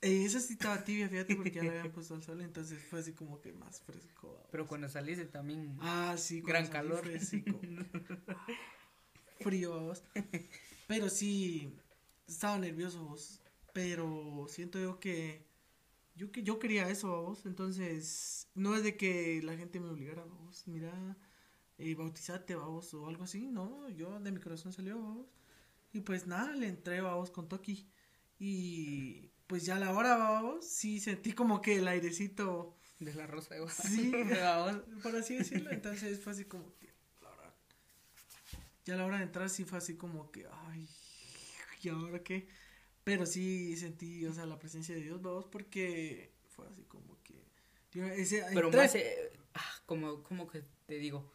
[0.01, 2.99] Eh, esa sí estaba tibia, fíjate, porque ya lo habían puesto al sol, entonces fue
[2.99, 4.47] así como que más fresco.
[4.51, 5.77] Pero cuando saliste también.
[5.79, 7.05] Ah, sí, gran calor.
[9.39, 10.03] Frío, vos.
[10.87, 11.77] Pero sí,
[12.27, 13.41] estaba nervioso vos.
[13.73, 15.45] Pero siento yo que
[16.15, 17.45] yo que yo quería eso, vos.
[17.45, 20.67] Entonces, no es de que la gente me obligara, vos.
[20.67, 21.17] Mira,
[21.81, 25.27] y bautizate, vamos, o algo así, no, yo de mi corazón salió, vamos.
[25.93, 27.87] Y pues nada, le entré, vamos, con Toki.
[28.39, 32.77] Y pues ya a la hora, vamos, sí sentí como que el airecito.
[32.99, 34.11] De la rosa de Sí,
[35.03, 35.71] por así decirlo.
[35.71, 36.91] Entonces fue así como que.
[38.85, 40.87] Ya a la hora de entrar sí fue así como que, ay,
[41.83, 42.47] ¿y ahora qué?
[43.03, 47.43] Pero sí sentí, o sea, la presencia de Dios, vamos, porque fue así como que.
[48.19, 48.95] Ese, Pero más,
[49.53, 51.31] ah, como, como que te digo,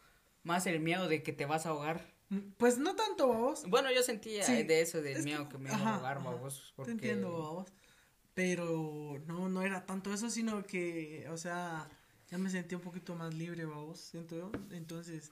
[0.47, 2.11] más el miedo de que te vas a ahogar.
[2.29, 3.65] Mm, pues no tanto, babos.
[3.67, 6.73] Bueno, yo sentía de eso, del miedo que, me iba a ahogar, babos.
[6.83, 7.67] Te entiendo, babos.
[8.33, 11.89] Pero no, no era tanto eso, sino que, o sea,
[12.29, 14.51] ya me sentí un poquito más libre, babos, siento yo.
[14.71, 15.31] Entonces,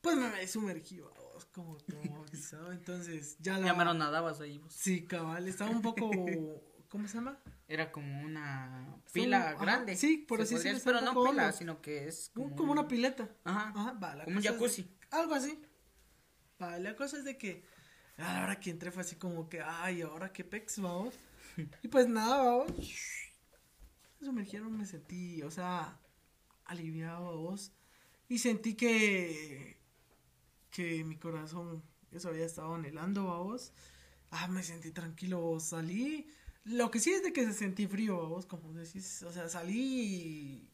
[0.00, 2.24] pues me sumergí, babos, como, como
[2.72, 3.66] Entonces, ya la...
[3.66, 4.72] Ya me lo nadabas ahí, vos.
[4.72, 6.10] Sí, cabal, estaba un poco...
[6.88, 7.38] ¿Cómo se llama?
[7.66, 9.96] Era como una pila grande.
[9.96, 10.80] sí, por así decirlo.
[10.82, 13.28] Pero no pila, sino que es como, una pileta.
[13.44, 13.72] Ajá.
[13.76, 14.90] Ajá como un jacuzzi.
[15.10, 15.60] algo así.
[16.60, 17.64] Va, la cosa es de que
[18.16, 21.14] a la hora que entré fue así como que, ay, ahora qué pex, vamos.
[21.82, 22.72] y pues nada, vamos.
[24.20, 26.00] me sumergieron me sentí, o sea,
[26.64, 27.72] aliviado a vos.
[28.28, 29.78] Y sentí que,
[30.70, 33.72] que mi corazón, eso había estado anhelando a vos.
[34.30, 36.30] Ah, me sentí tranquilo, salí.
[36.68, 39.22] Lo que sí es de que se sentí frío vos, como decís.
[39.22, 40.68] O sea, salí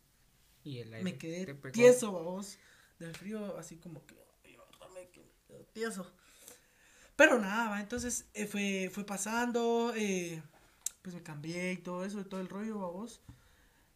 [0.64, 2.58] y, el aire me quedé tieso vos
[2.98, 4.14] del frío, así como que,
[4.94, 6.10] me quedé tieso.
[7.16, 10.42] Pero nada, entonces eh, fue, fue pasando, eh,
[11.02, 13.20] pues me cambié y todo eso, y todo el rollo, vos.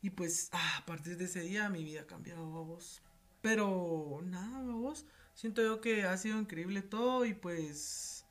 [0.00, 3.02] Y pues, ah, a partir de ese día mi vida ha cambiado, vos.
[3.40, 5.04] Pero nada, vos.
[5.34, 8.24] Siento yo que ha sido increíble todo y pues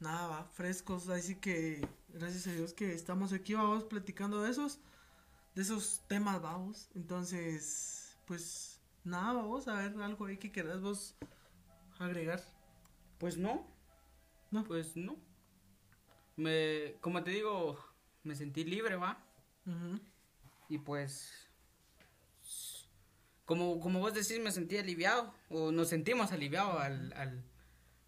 [0.00, 1.08] nada, va, frescos.
[1.08, 4.78] Así que gracias a Dios que estamos aquí, vamos, platicando de esos,
[5.54, 6.88] de esos temas, vamos.
[6.94, 11.14] Entonces, pues nada, vamos a ver algo ahí que quieras vos
[11.98, 12.42] agregar.
[13.18, 13.66] Pues no.
[14.50, 14.64] No.
[14.64, 15.16] Pues no.
[16.36, 17.78] Me, como te digo,
[18.22, 19.22] me sentí libre, va.
[20.68, 21.32] Y pues,
[23.44, 27.44] como, como vos decís, me sentí aliviado, o nos sentimos aliviados al, al,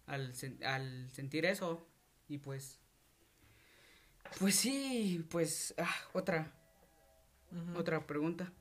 [0.05, 1.87] al, al sentir eso.
[2.27, 2.79] Y pues,
[4.39, 6.51] pues sí, pues, ah, otra,
[7.75, 8.51] otra pregunta.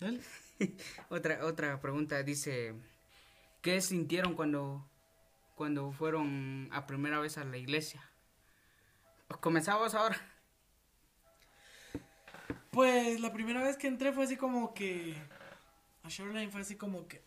[1.08, 2.74] otra, otra pregunta dice,
[3.60, 4.84] ¿qué sintieron cuando,
[5.54, 8.02] cuando fueron a primera vez a la iglesia?
[9.40, 10.20] Comenzamos ahora.
[12.70, 15.14] Pues la primera vez que entré fue así como que.
[16.02, 17.22] A Shoreline fue así como que.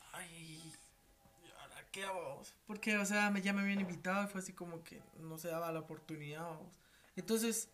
[1.95, 2.03] Ay.
[2.03, 2.53] ¿Ahora qué vamos?
[2.65, 5.47] Porque, o sea, me, ya me habían invitado y fue así como que no se
[5.47, 6.79] daba la oportunidad, vamos.
[7.15, 7.69] Entonces,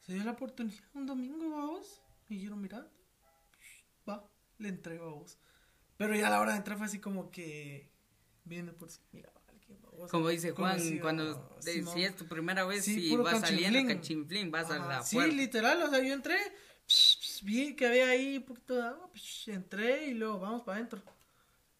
[0.00, 2.02] se dio la oportunidad un domingo, vamos.
[2.28, 2.86] Y yo, mira,
[4.08, 5.38] va, le entrego a vos.
[5.96, 7.90] Pero ya a la hora de entrar fue así como que.
[8.44, 9.32] Viendo por si, mira,
[10.10, 14.78] como dice Juan, cuando si es tu primera vez y vas saliendo cachinflín, vas a
[14.78, 16.36] la Sí, literal, o sea, yo entré,
[17.42, 19.10] vi que había ahí un poquito de agua,
[19.46, 21.02] entré y luego vamos para adentro.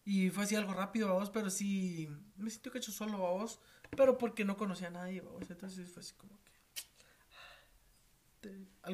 [0.05, 3.59] Y fue así algo rápido, vamos, pero sí, me que hecho solo, vamos,
[3.95, 6.37] pero porque no conocía a nadie, vamos, entonces fue así como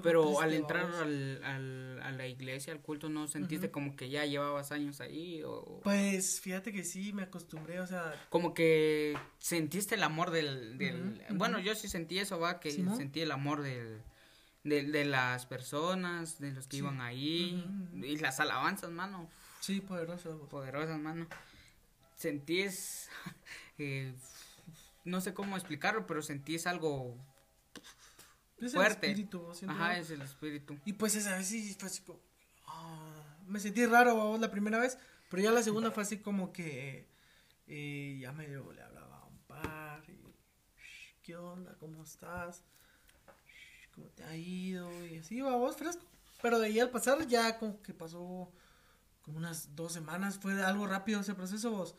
[0.04, 4.26] pero al entrar al, al, a la iglesia, al culto, ¿no sentiste como que ya
[4.26, 5.42] llevabas años ahí?
[5.44, 5.82] O...
[5.84, 8.14] Pues fíjate que sí, me acostumbré, o sea...
[8.30, 10.78] Como que sentiste el amor del...
[10.78, 11.22] del...
[11.32, 14.04] Bueno, yo sí sentí eso, va, que sentí el amor del,
[14.64, 19.30] de, las personas, de los que iban ahí, y las alabanzas, mano.
[19.60, 20.38] Sí, poderosas.
[20.50, 21.28] Poderosas, mano.
[22.16, 23.10] Sentís...
[23.82, 24.14] Eh,
[25.06, 27.16] no sé cómo explicarlo, pero sentís algo
[28.62, 29.06] es fuerte.
[29.06, 29.52] el espíritu.
[29.68, 30.78] Ajá, es el espíritu.
[30.86, 32.20] Y pues esa vez sí fue así como...
[32.68, 34.98] Ah, me sentí raro la primera vez,
[35.30, 37.08] pero ya la segunda fue así como que...
[37.68, 40.20] Eh, ya medio le hablaba a un par y...
[41.24, 41.76] ¿Qué onda?
[41.80, 42.64] ¿Cómo estás?
[43.96, 44.90] ¿Cómo te ha ido?
[45.06, 46.04] Y así, vamos, fresco.
[46.42, 48.52] Pero de ahí al pasar ya como que pasó
[49.30, 51.96] como unas dos semanas, fue algo rápido ese proceso, vos.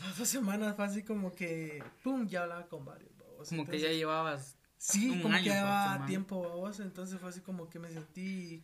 [0.00, 3.10] Las dos semanas fue así como que, pum, ya hablaba con varios.
[3.48, 7.80] Como que ya llevabas Sí, como que llevaba tiempo vos, entonces fue así como que
[7.80, 8.62] me sentí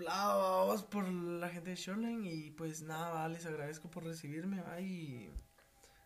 [0.00, 5.28] acoplado vos por la gente de Shoreline y pues nada, les agradezco por recibirme, y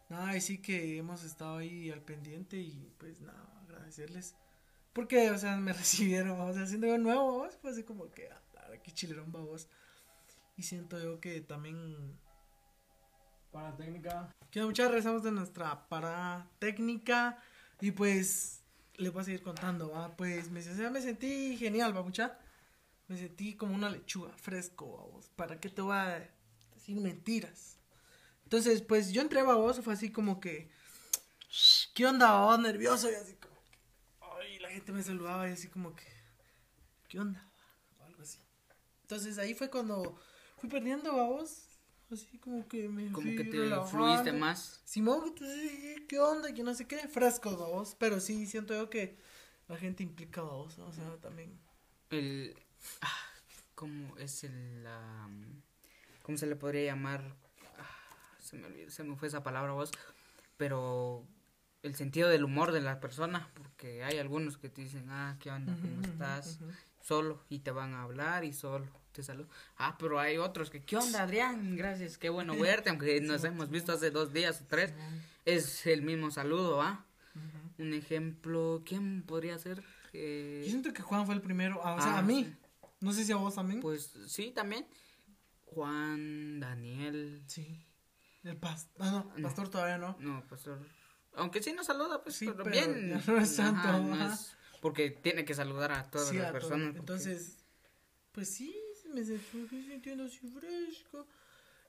[0.08, 4.34] nada, y sí que hemos estado ahí al pendiente y pues nada, agradecerles.
[4.92, 8.28] Porque, o sea, me recibieron, o sea, siendo yo nuevo, vos, fue así como que,
[8.30, 8.42] ah,
[8.82, 9.68] qué chilerón, vos.
[10.56, 12.18] Y siento yo que también...
[13.50, 14.34] Para técnica.
[14.50, 17.40] Que muchas rezamos de nuestra para técnica.
[17.80, 18.62] Y pues,
[18.96, 20.16] le voy a seguir contando, ¿va?
[20.16, 22.38] Pues me, me sentí genial, ¿va, mucha?
[23.06, 25.28] Me sentí como una lechuga, fresco, vamos.
[25.36, 26.30] ¿Para qué te voy a
[26.74, 27.78] decir mentiras?
[28.44, 30.70] Entonces, pues yo entré a vos, fue así como que,
[31.94, 32.56] ¿qué onda?
[32.58, 33.78] Nervioso y así como que,
[34.20, 36.06] ay, la gente me saludaba y así como que,
[37.08, 37.46] ¿qué onda?
[37.98, 38.38] O algo así.
[39.02, 40.18] Entonces ahí fue cuando
[40.64, 41.68] fui perdiendo, vos
[42.10, 44.80] así como que me como que te fluiste más.
[44.84, 45.34] Simón
[46.08, 49.18] qué onda que no sé qué frescos vos pero sí siento yo que
[49.68, 51.58] la gente implica vos o sea también.
[52.10, 52.56] El
[53.00, 53.08] ah,
[53.74, 54.86] cómo es el
[56.22, 57.36] cómo se le podría llamar
[57.78, 59.90] ah, se me olvidó, se me fue esa palabra vos
[60.56, 61.26] pero
[61.82, 65.50] el sentido del humor de la persona porque hay algunos que te dicen ah qué
[65.50, 66.60] onda cómo estás
[67.00, 69.48] solo y te van a hablar y solo te saludo.
[69.78, 71.76] Ah, pero hay otros que, ¿qué onda, Adrián?
[71.76, 74.92] Gracias, qué bueno verte, aunque nos hemos visto hace dos días o tres.
[75.44, 77.06] Es el mismo saludo, ¿ah?
[77.78, 79.82] Un ejemplo, ¿quién podría ser?
[80.12, 80.62] Eh...
[80.64, 82.52] Yo siento que Juan fue el primero, ah, o sea, a ah, mí.
[83.00, 83.80] No sé si a vos también.
[83.80, 84.86] Pues sí, también.
[85.64, 87.42] Juan, Daniel.
[87.46, 87.84] Sí.
[88.42, 90.16] El pastor, ah, no, pastor todavía no.
[90.20, 90.78] No, pastor.
[91.36, 93.22] Aunque sí nos saluda, pues, pero, bien.
[93.26, 93.88] No es santo,
[94.80, 96.60] Porque tiene que saludar a todas Sí, las a todo.
[96.60, 96.86] personas.
[96.88, 97.64] porque- Entonces,
[98.32, 98.76] pues sí,
[99.14, 101.26] me fui sintiendo así fresco.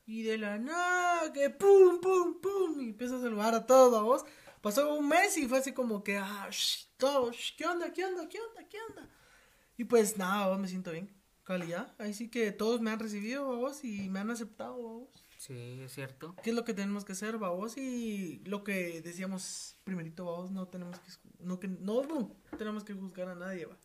[0.08, 2.82] Y de la nada, que pum, pum, pum.
[2.82, 4.26] Y empiezo a saludar a todos, vos.
[4.62, 8.28] Pasó un mes y fue así como que, ah, shh, todo, ¿qué onda, qué onda,
[8.28, 9.10] qué onda, qué onda?
[9.78, 11.10] Y pues nada, vos me siento bien.
[11.44, 11.94] Calidad.
[12.00, 15.10] Ahí sí que todos me han recibido, vos, y me han aceptado, vos.
[15.38, 16.36] Sí, es cierto.
[16.42, 17.78] ¿Qué es lo que tenemos que hacer, babos?
[17.78, 22.94] Y lo que decíamos primerito, babos, no tenemos que, no, que, no, no tenemos que
[22.94, 23.78] juzgar a nadie, va.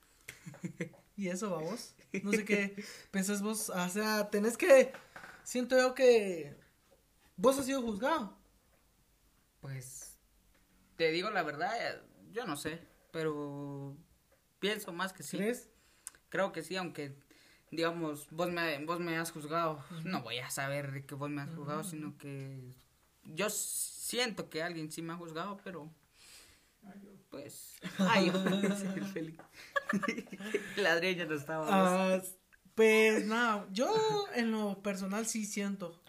[1.21, 1.95] Y eso, babos.
[2.23, 4.91] No sé qué pensás vos, o sea, tenés que,
[5.45, 6.57] siento yo que
[7.37, 8.39] vos has sido juzgado.
[9.61, 10.17] Pues,
[10.97, 12.01] te digo la verdad,
[12.33, 12.81] yo no sé,
[13.13, 13.99] pero
[14.61, 15.37] pienso más que sí.
[15.37, 15.69] ¿Crees?
[16.31, 17.15] Creo que sí, aunque,
[17.71, 21.43] digamos, vos me, vos me has juzgado, no voy a saber de que vos me
[21.43, 22.73] has juzgado, sino que
[23.25, 25.93] yo siento que alguien sí me ha juzgado, pero,
[27.29, 28.43] pues, ay, yo,
[29.93, 30.77] el Félix.
[30.77, 31.67] la Adriana no estaba.
[31.69, 32.23] Ah,
[32.75, 33.93] pues nada, yo
[34.35, 36.01] en lo personal sí siento.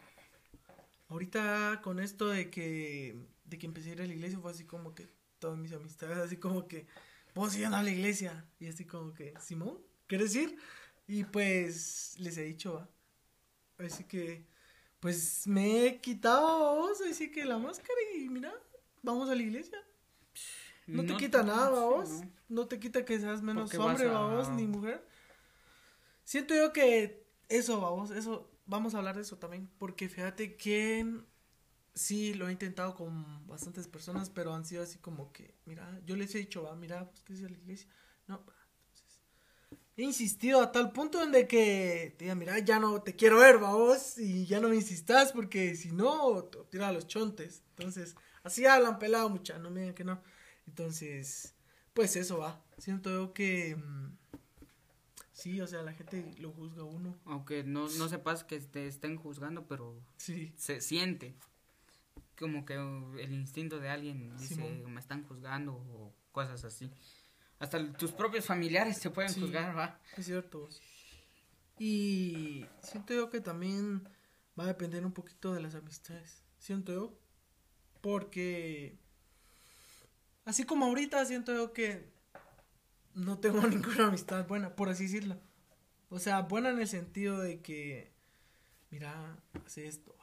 [1.09, 4.63] Ahorita con esto de que de que empecé a ir a la iglesia fue así
[4.63, 6.87] como que todas mis amistades así como que
[7.35, 10.57] vos iban a la iglesia y así como que Simón, ¿quieres ir?
[11.07, 12.87] Y pues les he dicho.
[13.77, 14.45] Así que
[15.01, 18.53] pues me he quitado vos, así que la máscara y mira,
[19.01, 19.79] vamos a la iglesia.
[20.91, 22.09] No te quita nada, sí, vos.
[22.09, 22.31] no.
[22.49, 25.05] No te quita que seas menos Porque hombre, a- vos, ni mujer.
[26.23, 29.69] Siento yo que eso, vamos, eso, vamos a hablar de eso también.
[29.77, 31.23] Porque fíjate que
[31.93, 36.15] sí lo he intentado con bastantes personas, pero han sido así como que, mira, yo
[36.15, 37.89] les he dicho, va, mira, pues que es a la iglesia.
[38.27, 38.37] No,
[38.89, 39.19] entonces.
[39.97, 43.39] He insistido a tal punto en de que te diga, mira, ya no te quiero
[43.39, 47.07] ver, va vos, y ya no me insistas porque si no, te tira a los
[47.07, 47.63] chontes.
[47.71, 50.21] Entonces, así hablan pelado mucha, no me digan que no.
[50.71, 51.53] Entonces,
[51.93, 52.63] pues eso va.
[52.77, 54.15] Siento yo que mm,
[55.33, 57.17] sí, o sea, la gente lo juzga uno.
[57.25, 60.53] Aunque no, no sepas que te estén juzgando, pero Sí.
[60.55, 61.35] se siente
[62.39, 64.55] como que uh, el instinto de alguien dice
[64.87, 66.89] me están juzgando o cosas así.
[67.59, 69.41] Hasta tus propios familiares te pueden Sí.
[69.41, 69.99] juzgar, va.
[70.15, 70.69] Es cierto.
[71.77, 74.07] Y siento yo que también
[74.57, 76.41] va a depender un poquito de las amistades.
[76.59, 77.17] Siento yo.
[78.01, 78.97] Porque
[80.51, 82.11] así como ahorita siento yo que
[83.13, 85.39] no tengo ninguna amistad buena, por así decirlo.
[86.09, 88.11] O sea, buena en el sentido de que,
[88.89, 90.13] mira, hace esto.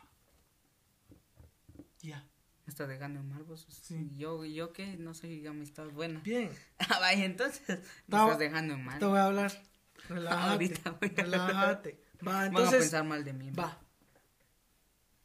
[2.01, 2.29] Ya.
[2.67, 3.67] Me está dejando mal, vos.
[3.71, 4.11] Sí.
[4.19, 6.21] Yo, yo que no soy amistad buena.
[6.21, 6.51] Bien.
[6.79, 7.67] Ah, vaya, entonces
[8.07, 8.99] me estás dejando mal.
[8.99, 9.53] Te voy a hablar.
[10.09, 10.51] Relájate.
[10.53, 11.49] Ahorita voy a hablar.
[11.49, 12.01] relájate.
[12.27, 12.81] Va, Van a entonces.
[12.81, 13.51] pensar mal de mí.
[13.51, 13.81] Va.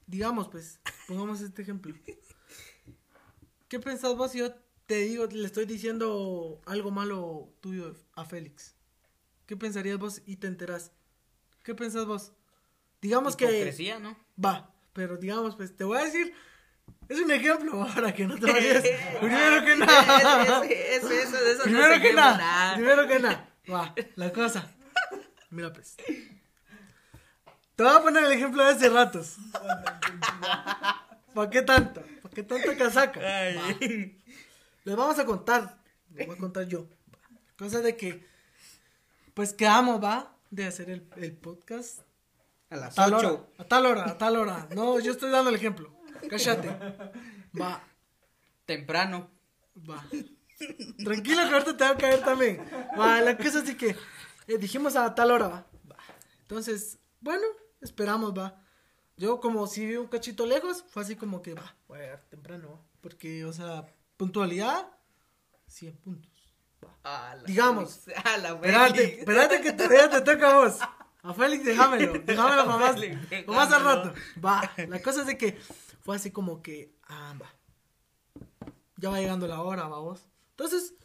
[0.08, 1.94] Digamos, pues, pongamos este ejemplo.
[3.68, 4.54] ¿Qué pensás vos si yo
[4.86, 8.76] te digo, le estoy diciendo algo malo tuyo a Félix?
[9.46, 10.92] ¿Qué pensarías vos y te enterás?
[11.64, 12.34] ¿Qué pensás vos?
[13.02, 13.46] Digamos que...
[13.46, 14.18] Hipocresía, ¿no?
[14.44, 16.34] Va, pero digamos, pues, te voy a decir...
[17.10, 18.84] Es un ejemplo para que no te vayas.
[19.20, 20.66] Primero que nada.
[20.66, 22.76] Eso, eso, eso, no Primero se que quema nada.
[22.76, 23.50] Primero que nada.
[23.72, 24.70] Va, la cosa.
[25.50, 25.96] Mira, pues.
[27.76, 29.38] Te voy a poner el ejemplo de hace ratos.
[31.34, 32.04] ¿Para qué tanto?
[32.22, 33.22] ¿Para qué tanta casaca?
[34.84, 35.82] Les vamos a contar.
[36.14, 36.88] Les voy a contar yo.
[37.58, 38.26] Cosa de que.
[39.34, 40.36] Pues quedamos, va.
[40.52, 42.02] De hacer el, el podcast.
[42.70, 43.32] A las tal hora.
[43.32, 43.48] 8.
[43.60, 44.68] A tal hora, a tal hora.
[44.76, 45.94] No, yo estoy dando el ejemplo.
[46.30, 46.70] Cállate.
[47.60, 47.84] Va.
[48.66, 49.30] Temprano.
[49.90, 50.06] Va.
[51.04, 52.66] Tranquilo que ahorita te va a caer también.
[53.00, 53.96] Va, la cosa es de que
[54.48, 55.68] eh, dijimos a tal hora, va.
[55.92, 55.98] Va.
[56.42, 57.44] Entonces, bueno,
[57.82, 58.62] esperamos, va.
[59.18, 62.22] Yo como si vi un cachito lejos, fue así como que va, voy a llegar
[62.30, 62.80] temprano, va.
[63.02, 63.86] Porque, o sea,
[64.18, 64.88] puntualidad,
[65.68, 66.32] 100 puntos.
[66.84, 67.32] Va.
[67.32, 68.08] A la Digamos.
[68.24, 70.80] A la Espérate, espérate que todavía te toca a vos.
[71.24, 72.14] A Félix, déjamelo.
[72.26, 72.96] Déjamelo para más,
[73.48, 74.14] más al rato.
[74.44, 75.58] Va, la cosa es de que
[76.02, 77.50] fue así como que, ah, va.
[78.98, 80.22] Ya va llegando la hora, va vos.
[80.52, 80.96] Entonces,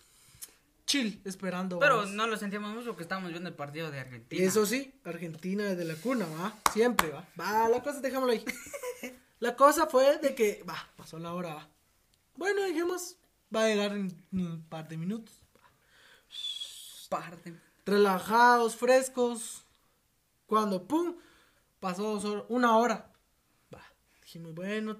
[0.86, 1.78] chill, esperando.
[1.78, 2.10] Pero vamos.
[2.10, 4.44] no lo sentíamos mucho porque estábamos viendo el partido de Argentina.
[4.44, 6.52] Eso sí, Argentina desde la cuna, va.
[6.72, 7.24] Siempre, va.
[7.38, 8.44] Va, la cosa, déjamelo ahí.
[9.40, 11.68] La cosa fue de que, va, pasó la hora, va.
[12.38, 13.16] Bueno, dijimos,
[13.54, 15.34] va a llegar en un par de minutos.
[17.08, 17.54] Parte.
[17.84, 19.64] relajados, frescos.
[20.46, 21.16] Cuando, pum,
[21.80, 23.10] pasó dos horas, una hora.
[23.74, 23.82] Va,
[24.22, 24.98] dijimos, bueno,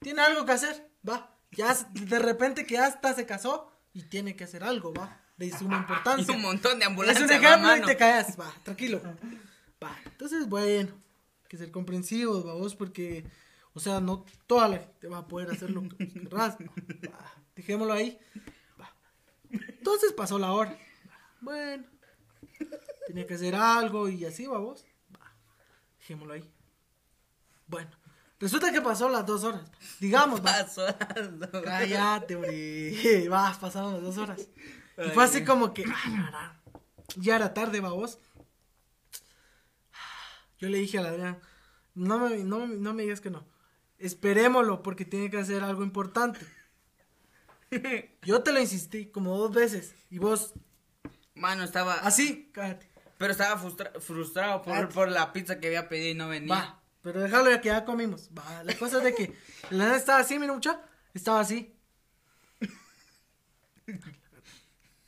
[0.00, 1.36] tiene algo que hacer, va.
[1.52, 5.20] Ya de repente que hasta se casó y tiene que hacer algo, va.
[5.36, 6.34] De suma Y importancia.
[6.34, 7.30] un montón de Es ambulancias.
[7.30, 9.02] un va, ejemplo y te callas, va, tranquilo.
[9.82, 10.90] Va, entonces, bueno,
[11.48, 13.24] que ser comprensivos, va, vos, porque,
[13.74, 16.56] o sea, no toda la gente va a poder hacer lo que querrás.
[16.58, 18.18] Va, dejémoslo ahí.
[18.80, 18.94] Va.
[19.50, 20.76] Entonces pasó la hora.
[21.40, 21.84] Bueno,
[23.06, 24.84] tenía que hacer algo y así, va vos.
[25.14, 25.34] Va,
[25.98, 26.52] dejémoslo ahí.
[27.66, 27.90] Bueno,
[28.38, 29.70] resulta que pasó las dos horas.
[30.00, 30.40] Digamos.
[30.40, 31.62] Pasó las dos.
[31.64, 33.28] Cállate, hombre.
[33.28, 34.48] Vas, pasaron las dos horas.
[34.98, 35.84] Y fue así como que.
[35.88, 36.60] ah,
[37.16, 38.18] ya era- tarde, va vos.
[40.58, 41.40] Yo le dije a la Adrián,
[41.94, 43.46] no me, no, me- no me digas que no.
[44.00, 46.40] Esperémoslo porque tiene que hacer algo importante.
[48.22, 49.94] Yo te lo insistí como dos veces.
[50.10, 50.54] Y vos,
[51.34, 51.94] Mano, estaba.
[51.94, 52.88] así, cállate.
[53.18, 56.54] Pero estaba frustra- frustrado por, por la pizza que había pedido y no venía.
[56.54, 58.30] Va, pero déjalo ya que ya comimos.
[58.36, 59.34] Va, la cosa es de que
[59.70, 60.80] la nena estaba así, mira mucha,
[61.14, 61.74] estaba así.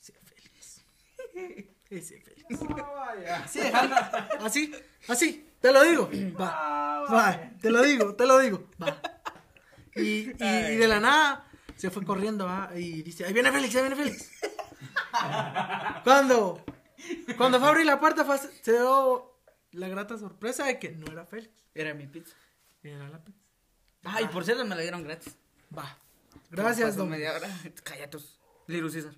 [0.00, 0.82] Ese Félix.
[1.90, 2.60] Ese Félix.
[3.50, 3.94] Sí, déjalo.
[4.44, 4.72] Así,
[5.08, 6.10] así, te lo digo.
[6.40, 8.68] Va, va, te lo digo, te lo digo.
[8.80, 9.00] Va.
[9.94, 13.74] Y, y, y de la nada se fue corriendo, va, y dice, ahí viene Félix,
[13.74, 14.30] ahí viene Félix.
[16.04, 16.64] Cuando,
[17.36, 19.36] cuando fue a abrir la puerta, fue se dio
[19.72, 22.36] la grata sorpresa de que no era Félix, Era mi pizza.
[22.82, 23.38] era la pizza.
[24.04, 25.36] Ay, por cierto, me la dieron gratis.
[25.76, 25.98] Va.
[26.50, 27.08] Gracias, don.
[27.08, 27.48] media hora.
[28.66, 29.14] Little Caesar.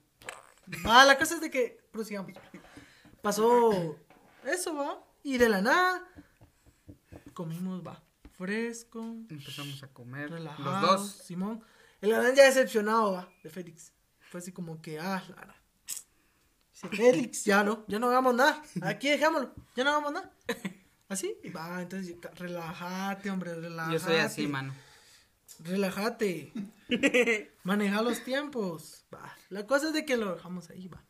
[0.87, 2.33] Va, la cosa es de que, prosigamos.
[3.23, 3.97] Pasó
[4.47, 6.07] eso, va, y de la nada
[7.35, 10.31] comimos, va, fresco, Empezamos a comer.
[10.31, 11.13] Los dos.
[11.25, 11.63] Simón.
[12.01, 13.93] El Adán ya decepcionado, va, de Félix.
[14.31, 15.57] Fue así como que, ah, Lara.
[16.73, 18.63] Dice, Félix, ya no, ya no hagamos nada.
[18.83, 20.33] Aquí dejámoslo, ya no hagamos nada.
[21.09, 23.93] Así, va, entonces, relájate, hombre, relájate.
[23.93, 24.75] Yo soy así, mano.
[25.61, 26.53] Relájate.
[27.63, 29.05] Maneja los tiempos.
[29.15, 29.33] Va.
[29.51, 31.05] La cosa es de que lo dejamos ahí, va.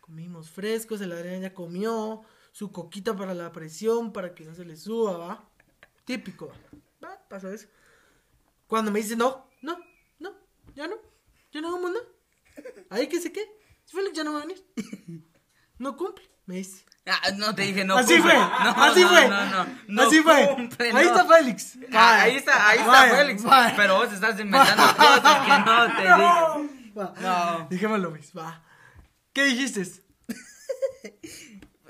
[0.00, 4.64] Comimos frescos, el Adrián ya comió su coquita para la presión, para que no se
[4.64, 5.50] le suba, va.
[6.04, 6.52] Típico,
[7.02, 7.18] va.
[7.28, 7.66] Pasó eso.
[8.66, 9.78] Cuando me dice, no, no,
[10.18, 10.32] no,
[10.74, 10.96] ya no,
[11.52, 12.04] ya no vamos nada.
[12.90, 13.44] Ahí que sé qué,
[13.86, 14.64] Félix ya no va a venir.
[15.76, 16.84] No cumple, me dice.
[17.04, 17.96] Ah, no te dije no.
[17.96, 18.30] así cumple.
[18.30, 20.48] fue, No, así no, fue, No, no, no así fue.
[20.54, 21.00] cumple, ahí no.
[21.00, 21.78] está Félix.
[21.92, 23.42] Ah, ahí está, ahí está Vaya, Félix.
[23.42, 23.74] vaya.
[23.76, 26.92] Pero vos estás inventando cosas que no te dije.
[26.96, 27.14] Va.
[27.20, 27.66] No.
[27.68, 28.62] Dejémoslo, Luis, va.
[29.32, 29.82] ¿Qué dijiste?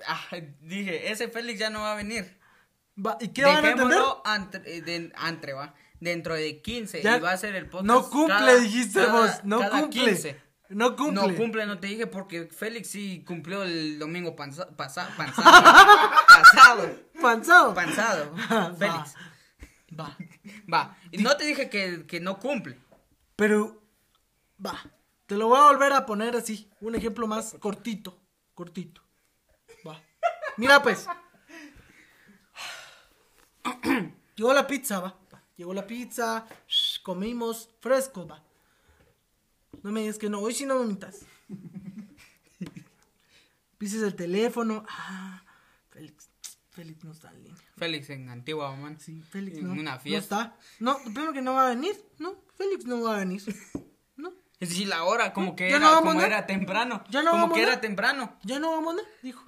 [0.06, 0.28] Ah,
[0.60, 2.38] dije, ese Félix ya no va a venir.
[2.96, 3.98] Va, ¿Y qué van a entender?
[4.64, 5.74] Eh, de- va.
[6.00, 7.86] Dentro de 15 Ya- y va a ser el podcast.
[7.86, 9.30] No cumple, cada- dijiste cada- vos.
[9.44, 10.04] No cada cumple.
[10.04, 10.40] 15.
[10.68, 11.28] No cumple.
[11.28, 15.44] No cumple, no te dije porque Félix sí cumplió el domingo panza, pasa- panzado.
[16.28, 16.96] pasado.
[17.20, 17.74] Panzado.
[17.74, 18.34] Panzado.
[18.78, 19.14] Félix.
[19.98, 20.16] Va.
[20.72, 20.96] Va.
[21.10, 22.78] Y no te dije que, que no cumple.
[23.36, 23.82] Pero,
[24.64, 24.80] va.
[25.26, 26.70] Te lo voy a volver a poner así.
[26.80, 28.20] Un ejemplo más cortito.
[28.54, 29.02] Cortito.
[29.86, 30.00] Va.
[30.56, 31.06] Mira, pues.
[34.36, 35.18] Llegó la pizza, va.
[35.56, 36.46] Llegó la pizza.
[36.66, 37.70] shh, comimos.
[37.80, 38.42] Fresco, va.
[39.82, 40.40] No me digas que no.
[40.40, 41.20] Hoy sí no me mitas.
[43.78, 44.84] Pises el teléfono.
[44.88, 45.42] Ah,
[45.90, 46.28] Félix.
[46.70, 47.62] Félix no está en línea.
[47.76, 48.98] Félix en Antigua, man.
[48.98, 49.72] Sí, Félix En no.
[49.74, 50.42] una No fiesta.
[50.42, 50.56] está.
[50.80, 51.94] No, primero que no va a venir.
[52.18, 53.42] No, Félix no va a venir.
[54.16, 54.32] No.
[54.60, 57.02] Es decir, la hora, como que Ya era, no como era temprano.
[57.10, 58.38] Ya no como que era temprano.
[58.44, 59.44] Ya no vamos a dijo.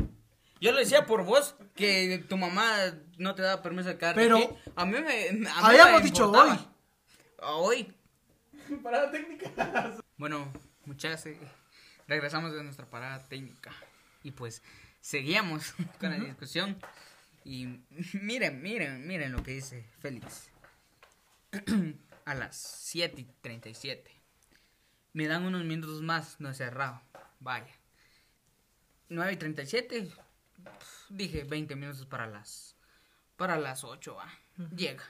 [0.60, 2.76] Yo lo decía por vos, que tu mamá
[3.18, 4.48] no te da permiso de quedarte Pero- aquí.
[4.74, 5.28] A mí me.
[5.28, 6.58] A mí Habíamos me dicho hoy.
[7.40, 7.94] A Hoy.
[8.82, 9.96] Parada técnica.
[10.16, 10.50] Bueno,
[10.86, 11.38] muchachas, eh,
[12.08, 13.70] regresamos de nuestra parada técnica.
[14.22, 14.62] Y pues
[15.00, 16.78] seguíamos con la discusión.
[17.44, 17.66] Y
[18.14, 20.50] miren, miren, miren lo que dice Félix.
[22.24, 24.10] A las 7 y 37.
[25.12, 27.00] Me dan unos minutos más, no he cerrado.
[27.38, 27.72] Vaya.
[29.10, 30.08] 9 y 37.
[31.08, 32.76] Dije 20 minutos para las.
[33.36, 34.32] Para las 8, va.
[34.74, 35.04] Llega.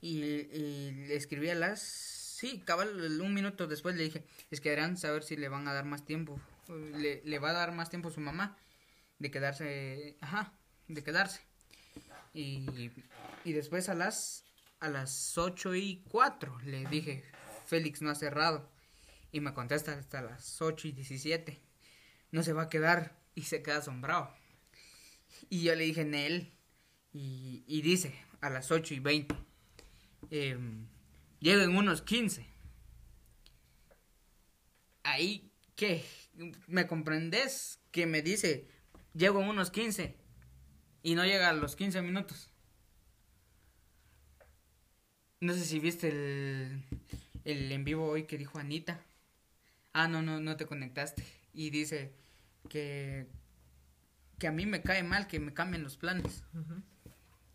[0.00, 1.80] Y, y le escribí a las...
[1.80, 5.72] Sí, cabal, un minuto después le dije, es que harán saber si le van a
[5.72, 6.38] dar más tiempo.
[6.68, 8.56] Le, le va a dar más tiempo a su mamá
[9.18, 10.16] de quedarse...
[10.20, 10.52] Ajá,
[10.88, 11.40] de quedarse.
[12.34, 12.90] Y,
[13.44, 14.44] y después a las...
[14.78, 17.24] A las 8 y 4 le dije,
[17.64, 18.68] Félix no ha cerrado.
[19.32, 21.60] Y me contesta hasta las 8 y 17.
[22.30, 23.16] No se va a quedar.
[23.36, 24.34] Y se queda asombrado.
[25.48, 26.52] Y yo le dije, Nel.
[27.12, 29.36] Y, y dice, a las 8 y 20.
[30.30, 30.58] Eh,
[31.38, 32.46] llegan unos 15.
[35.04, 36.04] Ahí, ¿qué?
[36.66, 37.78] ¿Me comprendes?
[37.90, 38.68] Que me dice,
[39.14, 40.16] llego en unos 15.
[41.02, 42.50] Y no llega a los 15 minutos.
[45.40, 46.82] No sé si viste el,
[47.44, 49.04] el en vivo hoy que dijo Anita.
[49.92, 51.22] Ah, no, no, no te conectaste.
[51.52, 52.14] Y dice
[52.68, 53.26] que,
[54.38, 56.44] que a mí me cae mal que me cambien los planes.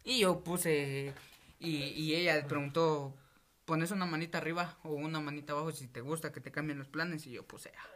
[0.04, 1.14] Y yo puse,
[1.60, 3.16] y, y ella preguntó,
[3.66, 6.88] ¿pones una manita arriba o una manita abajo si te gusta que te cambien los
[6.88, 7.26] planes?
[7.28, 7.88] Y yo puse, "Ah,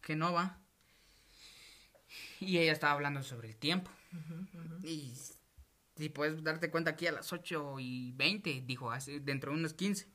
[0.00, 0.60] que no va.
[2.40, 3.90] Y ella estaba hablando sobre el tiempo.
[4.84, 5.12] Y
[5.96, 9.74] si puedes darte cuenta aquí a las 8 y 20, dijo, hace, dentro de unos
[9.74, 10.08] 15.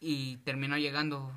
[0.00, 1.32] Y terminó llegando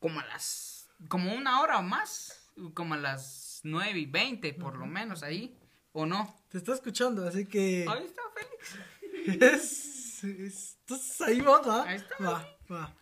[0.00, 2.43] como a las, como una hora o más,
[2.74, 5.56] como a las 9 y 20 por lo menos ahí,
[5.92, 6.34] ¿o no?
[6.48, 7.84] Te está escuchando, así que...
[7.88, 9.42] Ahí está Félix.
[9.42, 11.84] Es, es- entonces ahí va, va.
[11.84, 12.94] Ahí está, Va, va.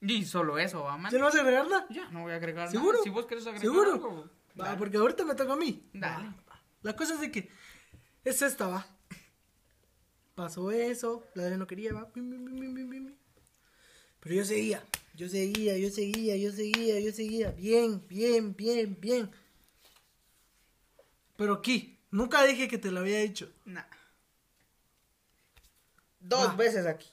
[0.00, 1.10] Y solo eso, va, man.
[1.10, 1.86] ¿Ya no vas a agregar nada?
[1.90, 2.92] Ya, no voy a agregar ¿Seguro?
[2.92, 3.04] nada.
[3.04, 3.92] Si vos querés agregar ¿Seguro?
[3.94, 4.30] algo,
[4.60, 4.78] Va, dale.
[4.78, 5.88] porque ahorita me toca a mí.
[5.92, 6.28] Dale.
[6.48, 6.62] Va.
[6.82, 7.50] La cosa es de que
[8.24, 8.86] es esta, va.
[10.34, 12.08] Pasó eso, la de no quería, va.
[14.20, 14.84] Pero yo seguía,
[15.16, 17.50] yo seguía, yo seguía, yo seguía, yo seguía.
[17.52, 19.30] Bien, bien, bien, bien.
[21.36, 23.50] Pero aquí, nunca dije que te lo había dicho.
[23.64, 23.82] Nah.
[26.20, 26.56] Dos Va.
[26.56, 27.08] veces aquí.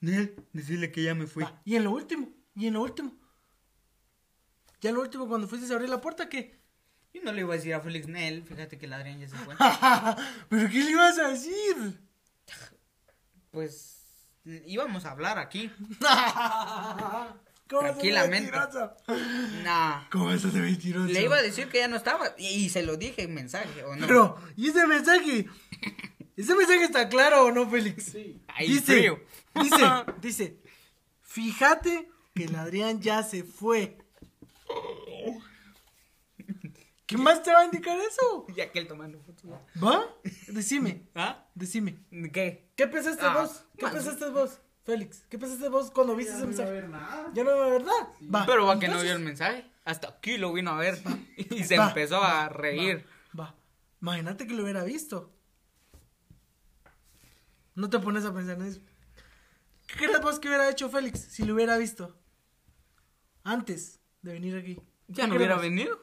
[0.00, 1.42] Nel, decirle que ya me fui.
[1.42, 3.12] Va, Y en lo último, y en lo último.
[4.80, 6.56] Ya en lo último, cuando fuiste a abrir la puerta, ¿qué?
[7.12, 9.36] Yo no le iba a decir a Félix Nel, fíjate que el Adrián ya se
[9.36, 9.56] fue.
[10.48, 12.00] ¿Pero qué le ibas a decir?
[13.50, 13.96] pues
[14.44, 15.72] íbamos a hablar aquí.
[17.68, 18.52] ¿Cómo estás de Tranquilamente.
[19.62, 20.08] Nah.
[20.10, 21.06] ¿Cómo estás de mentiroso?
[21.12, 23.84] Le iba a decir que ya no estaba y, y se lo dije en mensaje,
[23.84, 24.06] ¿o no?
[24.06, 25.46] Pero, ¿y ese mensaje?
[26.36, 28.04] ¿Ese mensaje está claro o no, Félix?
[28.04, 28.40] Sí.
[28.48, 29.20] Ahí dice, frío.
[29.62, 29.76] dice,
[30.22, 30.60] dice,
[31.22, 33.98] fíjate que el Adrián ya se fue.
[37.06, 38.46] ¿Qué más te va a indicar eso?
[38.56, 39.50] Ya que él tomando fotos.
[39.82, 40.06] ¿Va?
[40.48, 41.46] Decime, ¿Ah?
[41.54, 41.96] decime.
[42.32, 42.70] ¿Qué?
[42.76, 43.64] ¿Qué pensaste Ah, vos?
[43.76, 43.94] ¿Qué man.
[43.94, 45.22] pensaste vos, Félix?
[45.28, 46.80] ¿Qué pensaste vos cuando viste Ya ese no iba a mensaje?
[46.80, 47.30] ver nada.
[47.34, 48.12] ¿Ya no iba a ver nada?
[48.34, 48.46] Va.
[48.46, 49.70] Pero va que no vio el mensaje.
[49.84, 50.98] Hasta aquí lo vino a ver
[51.36, 53.06] y se Va, empezó va, a reír.
[53.38, 53.54] Va, va.
[54.00, 55.30] Imagínate que lo hubiera visto.
[57.74, 58.80] No te pones a pensar en eso.
[59.88, 62.16] ¿Qué crees vos que hubiera hecho Félix si lo hubiera visto?
[63.44, 64.80] Antes de venir aquí.
[65.06, 65.98] ¿Ya ¿Qué no hubiera venido?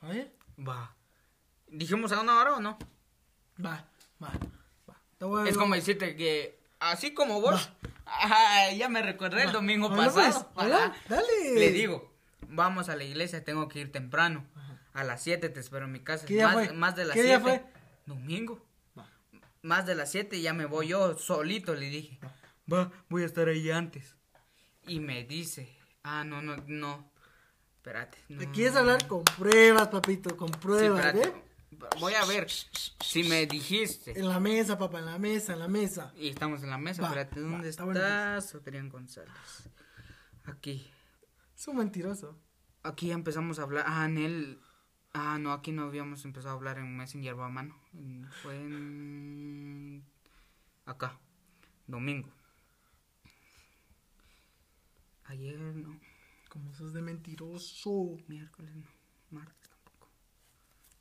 [0.00, 0.34] A ver.
[0.58, 0.96] Va.
[1.68, 2.76] ¿Dijimos a una hora o no?
[3.64, 3.88] Va,
[4.22, 4.32] va,
[4.90, 5.00] va.
[5.16, 7.70] Te voy a- Es como decirte que, así como vos,
[8.06, 9.52] ah, ya me recordé el Va.
[9.52, 10.50] domingo pasado.
[10.54, 10.94] pues, habla, Ajá.
[11.08, 11.54] dale.
[11.54, 12.14] Le digo,
[12.48, 14.46] vamos a la iglesia, tengo que ir temprano.
[14.94, 16.24] A las 7 te espero en mi casa.
[16.26, 16.72] ¿Qué día más, fue?
[16.72, 17.42] más de las ¿Qué día 7.
[17.42, 17.72] fue?
[18.06, 18.64] Domingo.
[18.98, 19.06] Va.
[19.62, 22.18] Más de las 7 ya me voy yo solito, le dije.
[22.72, 24.16] Va, voy a estar ahí antes.
[24.86, 25.68] Y me dice,
[26.02, 27.10] ah, no, no, no.
[27.76, 28.18] Espérate.
[28.28, 31.28] No, Te quieres hablar con pruebas, papito, con Sí, pruebas, espérate.
[31.38, 31.42] ¿eh?
[32.00, 34.18] Voy a ver si me dijiste.
[34.18, 36.12] En la mesa, papá, en la mesa, en la mesa.
[36.16, 37.96] Y estamos en la mesa, Va, espérate, va, ¿dónde está pues.
[37.96, 39.32] estás, Adrián González?
[40.44, 40.90] Aquí.
[41.56, 42.38] Es un mentiroso.
[42.82, 43.84] Aquí ya empezamos a hablar.
[43.88, 44.60] Ah, en el.
[45.12, 47.78] Ah, no, aquí no habíamos empezado a hablar en Messenger va mano.
[48.42, 50.04] Fue en.
[50.84, 51.18] Acá.
[51.86, 52.28] Domingo.
[55.24, 55.98] Ayer no.
[56.48, 58.16] Como sos de mentiroso.
[58.28, 58.86] Miércoles no.
[59.30, 60.08] Martes tampoco.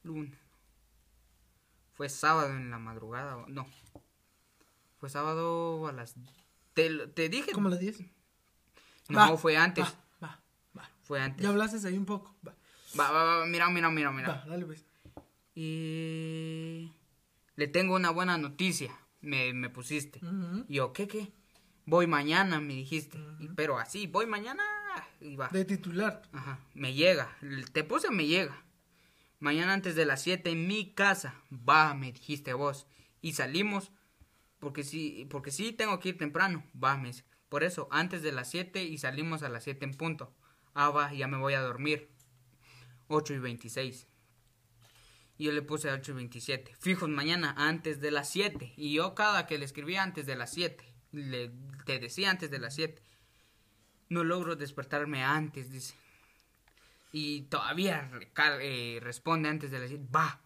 [0.03, 0.44] Lunes.
[1.95, 3.37] Fue sábado en la madrugada.
[3.37, 3.67] o- No.
[4.99, 6.15] Fue sábado a las.
[6.73, 7.51] Te, te dije.
[7.51, 7.99] ¿Cómo las 10?
[9.09, 9.85] No, Va, fue antes.
[9.85, 9.93] Va,
[10.27, 10.39] va,
[10.77, 10.89] va.
[11.03, 11.41] Fue antes.
[11.43, 12.35] Ya hablaste ahí un poco.
[12.47, 12.53] Va,
[12.99, 14.27] Va, va, va, mira, mira, mira, mira.
[14.29, 14.83] va, dale pues.
[15.53, 16.91] Y
[17.55, 18.91] le tengo una buena noticia,
[19.21, 20.19] me, me pusiste.
[20.67, 21.31] Y yo, ¿qué, qué?
[21.85, 23.19] Voy mañana, me dijiste.
[23.55, 24.63] Pero así, voy mañana
[25.21, 25.49] y va.
[25.49, 26.21] De titular.
[26.33, 27.35] Ajá, me llega.
[27.73, 28.63] Te puse me llega.
[29.39, 31.41] Mañana antes de las 7 en mi casa.
[31.51, 32.87] Va, me dijiste vos.
[33.21, 33.91] Y salimos
[34.59, 36.63] porque sí, porque sí tengo que ir temprano.
[36.81, 37.25] Va, me dice.
[37.49, 40.33] Por eso, antes de las 7 y salimos a las 7 en punto.
[40.73, 42.09] Ah, va, ya me voy a dormir.
[43.07, 44.07] 8 y 26.
[45.37, 46.75] Y yo le puse 8 y 27.
[46.79, 48.73] Fijos mañana antes de las 7.
[48.77, 50.83] Y yo cada que le escribía antes de las 7.
[51.11, 51.51] Le,
[51.85, 53.01] te decía antes de las 7.
[54.09, 55.95] No logro despertarme antes, dice.
[57.17, 58.11] Y todavía
[58.59, 60.05] eh, responde antes de 7.
[60.13, 60.41] Va.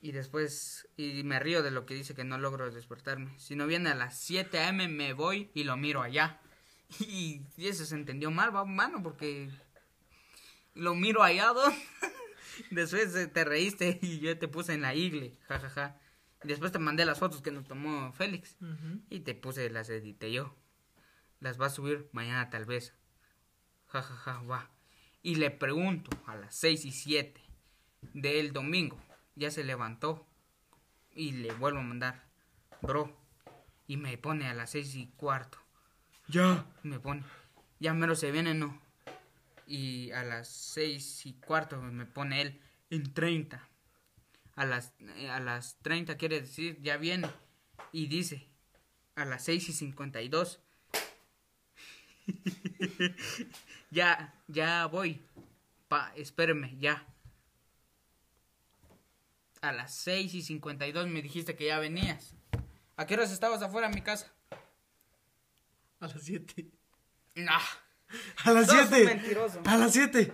[0.00, 3.38] Y después, y me río de lo que dice que no logro despertarme.
[3.38, 4.88] Si no viene a las 7 a.m.
[4.88, 6.40] me voy y lo miro allá.
[6.98, 9.50] Y, y eso se entendió mal, va, mano, porque
[10.74, 11.72] lo miro allá, don.
[12.70, 16.00] Después eh, te reíste y yo te puse en la igle, jajaja.
[16.42, 18.56] Y después te mandé las fotos que nos tomó Félix.
[19.10, 20.56] Y te puse, las edité yo.
[21.38, 22.94] Las va a subir mañana tal vez.
[23.88, 24.79] Ja, ja, ja, va.
[25.22, 27.40] Y le pregunto a las 6 y 7
[28.14, 28.98] del domingo.
[29.34, 30.26] Ya se levantó.
[31.12, 32.24] Y le vuelvo a mandar.
[32.80, 33.16] Bro.
[33.86, 35.58] Y me pone a las 6 y cuarto.
[36.28, 36.66] Ya.
[36.82, 37.24] Me pone.
[37.80, 38.80] Ya mero se viene, no.
[39.66, 42.60] Y a las 6 y cuarto me pone él
[42.90, 43.68] en 30.
[44.56, 47.28] A las, eh, a las 30 quiere decir, ya viene.
[47.92, 48.46] Y dice,
[49.16, 50.60] a las 6 y 52.
[53.90, 55.20] ya, ya voy.
[55.88, 57.04] Pa, espéreme, ya.
[59.60, 62.34] A las 6 y 52 me dijiste que ya venías.
[62.96, 64.32] ¿A qué horas estabas afuera de mi casa?
[66.00, 66.66] A las 7.
[67.36, 67.60] Nah.
[68.44, 69.04] A las Sos un 7.
[69.04, 69.62] mentiroso.
[69.64, 70.32] A las 7.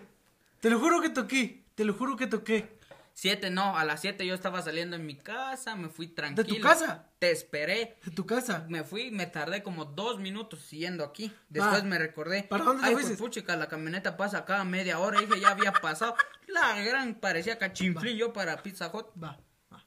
[0.60, 1.64] Te lo juro que toqué.
[1.74, 2.75] Te lo juro que toqué.
[3.18, 6.46] 7 no, a las 7 yo estaba saliendo en mi casa, me fui tranquilo.
[6.54, 7.08] tu casa?
[7.18, 7.98] Te esperé.
[8.04, 8.66] De tu casa.
[8.68, 11.32] Me fui, me tardé como dos minutos siguiendo aquí.
[11.48, 11.84] Después Va.
[11.86, 12.42] me recordé.
[12.42, 13.12] ¿Para dónde te Ay, fuiste?
[13.12, 15.18] pues, puchica, la camioneta pasa cada media hora.
[15.18, 16.14] Dije, ya había pasado.
[16.46, 19.06] La gran parecía cachinflín yo para Pizza Hut.
[19.22, 19.40] Va.
[19.72, 19.82] va.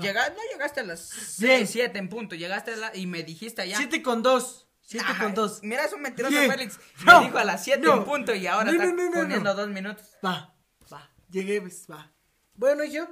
[0.00, 1.66] Llega- no llegaste a las Bien.
[1.66, 2.34] 6, 7 en punto.
[2.34, 3.76] Llegaste a la, y me dijiste allá.
[3.76, 4.68] 7 con 2.
[4.80, 5.60] 7 Ajá, con 2.
[5.64, 6.34] Mira, es un mentiroso.
[6.34, 6.80] Félix.
[7.04, 7.98] No, me dijo a las 7 no.
[7.98, 9.54] en punto y ahora No, está no, no, no, poniendo no.
[9.54, 10.06] dos minutos.
[10.24, 10.54] Va.
[10.90, 11.10] Va.
[11.28, 12.10] Llegué, pues, va.
[12.58, 13.06] Bueno, yo.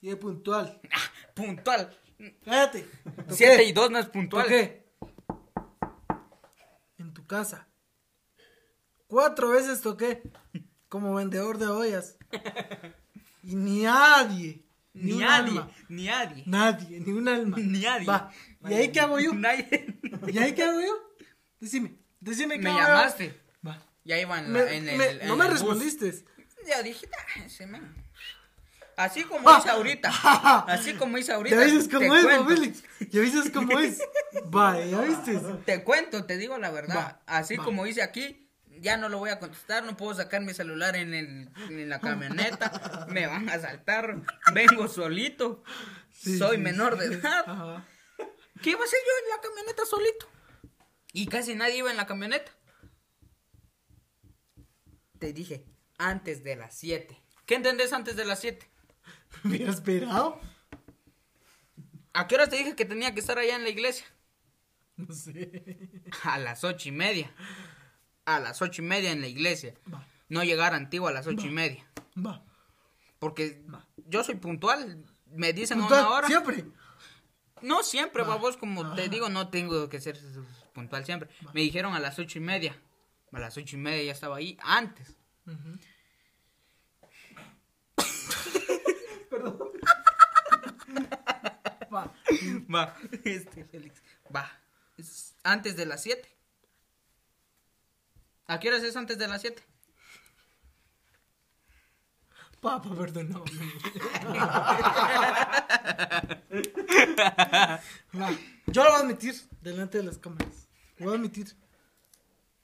[0.00, 0.80] Llegué puntual.
[0.92, 1.98] Ah, puntual.
[2.44, 2.86] Cállate.
[3.30, 4.44] 7 y 2 no es puntual.
[4.44, 4.86] Toqué.
[6.98, 7.66] En tu casa.
[9.06, 10.22] Cuatro veces toqué
[10.88, 12.16] como vendedor de ollas.
[13.42, 14.62] Y ni nadie.
[14.92, 15.70] Ni, nadie, alma.
[15.88, 16.42] ni nadie.
[16.46, 17.56] Nadie, ni un alma.
[17.58, 18.06] Ni nadie.
[18.06, 18.30] Va.
[18.68, 19.32] ¿Y ahí qué hago yo?
[19.34, 19.98] Nadie.
[20.28, 20.94] ¿Y ahí qué hago yo?
[21.60, 21.98] Decime.
[22.20, 22.86] Decime qué Me hago yo.
[22.86, 23.40] llamaste.
[23.66, 23.82] Va.
[24.04, 24.98] Ya iba en, Me- la, en el.
[24.98, 25.52] me- en no me bus.
[25.54, 26.24] respondiste.
[26.66, 27.94] Ya dije, "Ah, ese men".
[28.96, 30.08] Así como hice ahorita.
[30.68, 31.56] Así como hice ahorita.
[31.56, 32.42] Ya viste te cómo es, cuento.
[32.42, 32.82] ¿no, Félix.
[33.10, 33.98] Ya viste cómo es.
[34.46, 35.38] Vale, ya viste.
[35.66, 36.96] Te cuento, te digo la verdad.
[36.96, 37.64] Va, Así va.
[37.64, 38.48] como hice aquí,
[38.80, 39.84] ya no lo voy a contestar.
[39.84, 43.06] No puedo sacar mi celular en, el, en la camioneta.
[43.10, 44.16] me van a asaltar.
[44.54, 45.62] Vengo solito.
[46.10, 47.44] Sí, Soy sí, menor de edad.
[47.46, 47.84] Ajá.
[48.62, 50.26] ¿Qué iba a hacer yo en la camioneta solito?
[51.12, 52.50] Y casi nadie iba en la camioneta.
[55.18, 55.66] Te dije,
[55.98, 57.14] antes de las 7.
[57.44, 58.66] ¿Qué entendés antes de las 7?
[59.42, 60.40] ¿Me hubiera esperado?
[62.12, 64.06] ¿A qué horas te dije que tenía que estar allá en la iglesia?
[64.96, 66.00] No sé.
[66.22, 67.30] A las ocho y media.
[68.24, 69.74] A las ocho y media en la iglesia.
[69.92, 70.06] Va.
[70.30, 71.86] No llegar a Antigua a las ocho y media.
[72.16, 72.42] Va.
[73.18, 73.86] Porque Va.
[74.08, 75.04] yo soy puntual.
[75.26, 76.26] Me dicen Puntual, una hora.
[76.28, 76.64] Siempre.
[77.60, 80.18] No siempre, babos, como te digo, no tengo que ser
[80.72, 81.28] puntual siempre.
[81.52, 82.74] Me dijeron a las ocho y media.
[83.32, 85.14] A las ocho y media ya estaba ahí antes.
[92.74, 94.02] Va, este Félix.
[94.34, 94.50] Va.
[94.96, 96.28] Es antes de las 7.
[98.46, 99.62] ¿A qué horas es antes de las 7?
[102.60, 103.44] Papá, perdóname.
[108.18, 108.30] Va.
[108.66, 110.68] Yo lo voy a admitir delante de las cámaras.
[110.98, 111.54] Lo voy a admitir.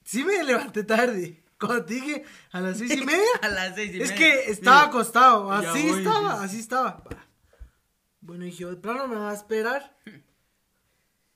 [0.05, 1.43] Sí me levanté tarde.
[1.59, 3.23] Cuando te dije a las seis y media.
[3.43, 4.17] A las seis y es media.
[4.17, 5.53] que estaba acostado.
[5.53, 7.03] Así voy, estaba, así estaba.
[7.07, 7.27] Va.
[8.23, 9.97] Bueno, dije, de plano me va a esperar.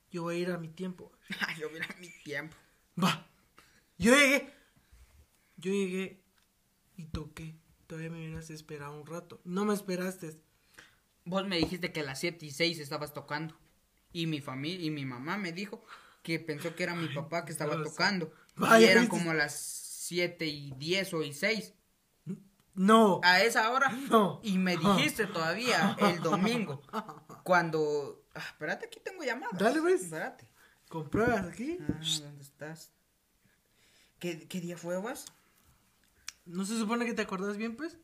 [0.09, 1.11] Yo voy a ir a mi tiempo.
[1.41, 2.55] Ay, yo mira mi tiempo.
[3.01, 3.27] Va.
[3.97, 4.53] Yo llegué.
[5.57, 6.23] Yo llegué
[6.95, 7.55] y toqué.
[7.87, 9.41] Todavía me hubieras esperado un rato.
[9.43, 10.39] No me esperaste.
[11.25, 13.55] Vos me dijiste que a las 7 y 6 estabas tocando.
[14.13, 15.83] Y mi familia y mi mamá me dijo
[16.23, 17.89] que pensó que era mi papá que estaba Dios.
[17.89, 18.31] tocando.
[18.55, 21.73] Vaya, y eran como las 7 y 10 o y 6.
[22.77, 23.19] No.
[23.23, 23.89] A esa hora.
[24.09, 24.39] No.
[24.43, 26.81] Y me dijiste todavía el domingo.
[27.43, 28.23] Cuando.
[28.35, 29.57] Ah, espérate, aquí tengo llamadas.
[29.59, 30.03] Dale, pues.
[30.03, 30.47] Espérate.
[30.87, 31.79] ¿Compruebas aquí?
[31.81, 32.91] Ah, ¿dónde estás?
[34.19, 35.25] ¿Qué, qué día fue, vos?
[36.45, 37.97] ¿No se supone que te acordás bien, pues?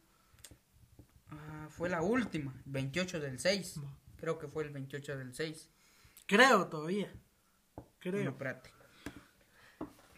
[1.29, 3.79] Ah, fue la última, 28 del 6.
[3.79, 3.95] Va.
[4.17, 5.69] Creo que fue el 28 del 6.
[6.25, 7.13] Creo todavía.
[7.77, 8.29] No, Creo.
[8.31, 8.71] espérate.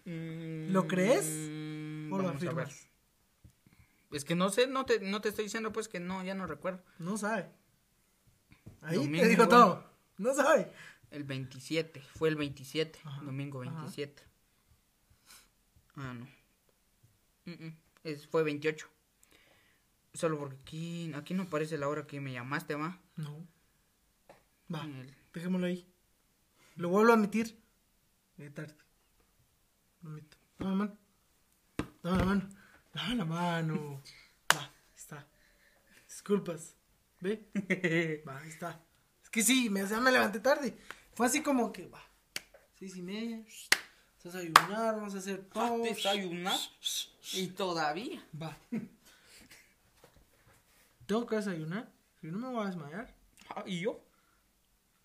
[0.05, 1.25] ¿Lo crees?
[1.25, 2.65] Mm, ¿O lo vamos a ver.
[2.65, 2.87] afirmas?
[4.11, 6.47] Es que no sé, no te, no te estoy diciendo pues que no, ya no
[6.47, 6.83] recuerdo.
[6.99, 7.49] No sabe.
[8.81, 9.57] Ahí Domingo, te digo bueno.
[9.65, 9.89] todo.
[10.17, 10.71] No sabe.
[11.11, 13.71] El 27, fue el 27, Ajá, domingo ajá.
[13.71, 14.23] 27.
[15.95, 16.27] Ah, no.
[18.03, 18.87] Es, fue 28.
[20.13, 22.99] Solo porque aquí, aquí no aparece la hora que me llamaste, va.
[23.15, 23.45] No.
[24.73, 24.83] Va.
[24.85, 25.85] El- Dejémoslo ahí.
[26.75, 27.61] Lo vuelvo a admitir.
[28.37, 28.75] Llegué tarde.
[30.01, 30.37] Lo admito.
[30.59, 30.97] Dame la mano.
[32.03, 32.49] Dame la mano.
[32.95, 34.01] Dame la mano.
[34.55, 35.27] Va, está.
[36.07, 36.75] Disculpas.
[37.19, 38.23] ¿Ve?
[38.25, 38.79] Va, está.
[39.21, 40.77] Es que sí, me, ya me levanté tarde.
[41.13, 42.01] Fue así como que, va.
[42.79, 43.43] Seis y media.
[44.23, 45.79] Vamos a desayunar, vamos a hacer todo.
[45.79, 46.57] Desayunar.
[47.33, 48.25] Y todavía.
[48.41, 48.57] Va.
[51.05, 51.91] Tengo que desayunar.
[52.21, 53.13] Si no me voy a desmayar.
[53.49, 53.99] Ah, ¿Y yo?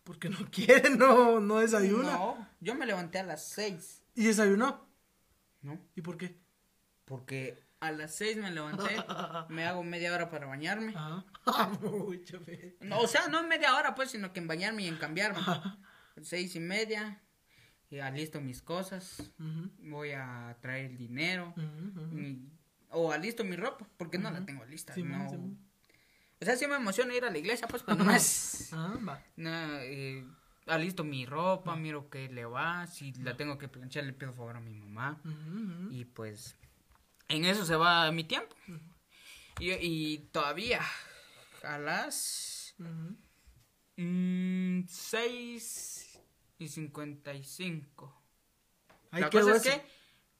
[0.04, 2.12] Porque no quiere, no, no desayuna.
[2.12, 4.02] No, yo me levanté a las 6.
[4.14, 4.86] ¿Y desayunó?
[5.62, 5.76] ¿No?
[5.96, 6.36] ¿Y por qué?
[7.04, 8.84] Porque a las 6 me levanté,
[9.48, 10.92] me hago media hora para bañarme.
[10.94, 11.24] Ajá.
[11.80, 12.76] Mucho, fe.
[12.80, 15.40] No, o sea, no media hora, pues, sino que en bañarme y en cambiarme.
[16.22, 17.20] Seis y media,
[17.90, 19.32] y alisto mis cosas,
[19.78, 22.14] voy a traer el dinero, ujú, ujú.
[22.14, 22.50] mi-
[22.90, 24.92] o alisto mi ropa, porque no la tengo lista.
[24.94, 25.56] Simón, no.
[26.42, 28.70] O sea, sí me emociona ir a la iglesia, pues, pero no es...
[28.72, 29.22] Ah, va.
[29.36, 29.50] No,
[29.80, 30.26] eh,
[30.66, 34.56] alisto mi ropa, miro que le va, si la tengo que planchar le pido favor
[34.56, 35.20] a mi mamá.
[35.90, 36.56] Y pues
[37.30, 38.54] en eso se va mi tiempo.
[39.58, 40.80] Y, y todavía
[41.62, 43.16] a las Ujú.
[43.96, 46.20] mm, 6
[46.58, 48.22] y 55.
[49.10, 49.82] Ay, La cosa es que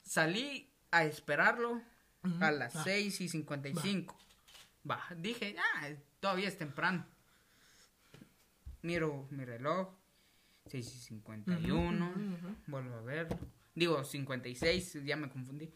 [0.03, 1.83] salí a esperarlo
[2.25, 2.45] Ujú.
[2.45, 2.85] a las Va.
[2.85, 4.17] 6 y 55.
[4.91, 5.89] Va, dije, ah,
[6.21, 7.07] todavía es temprano.
[8.83, 9.89] Miro mi reloj,
[10.67, 12.57] 6 y 51, Ujú, ujú, ujú.
[12.67, 13.39] vuelvo a verlo.
[13.81, 15.71] Digo, 56, ya me confundí.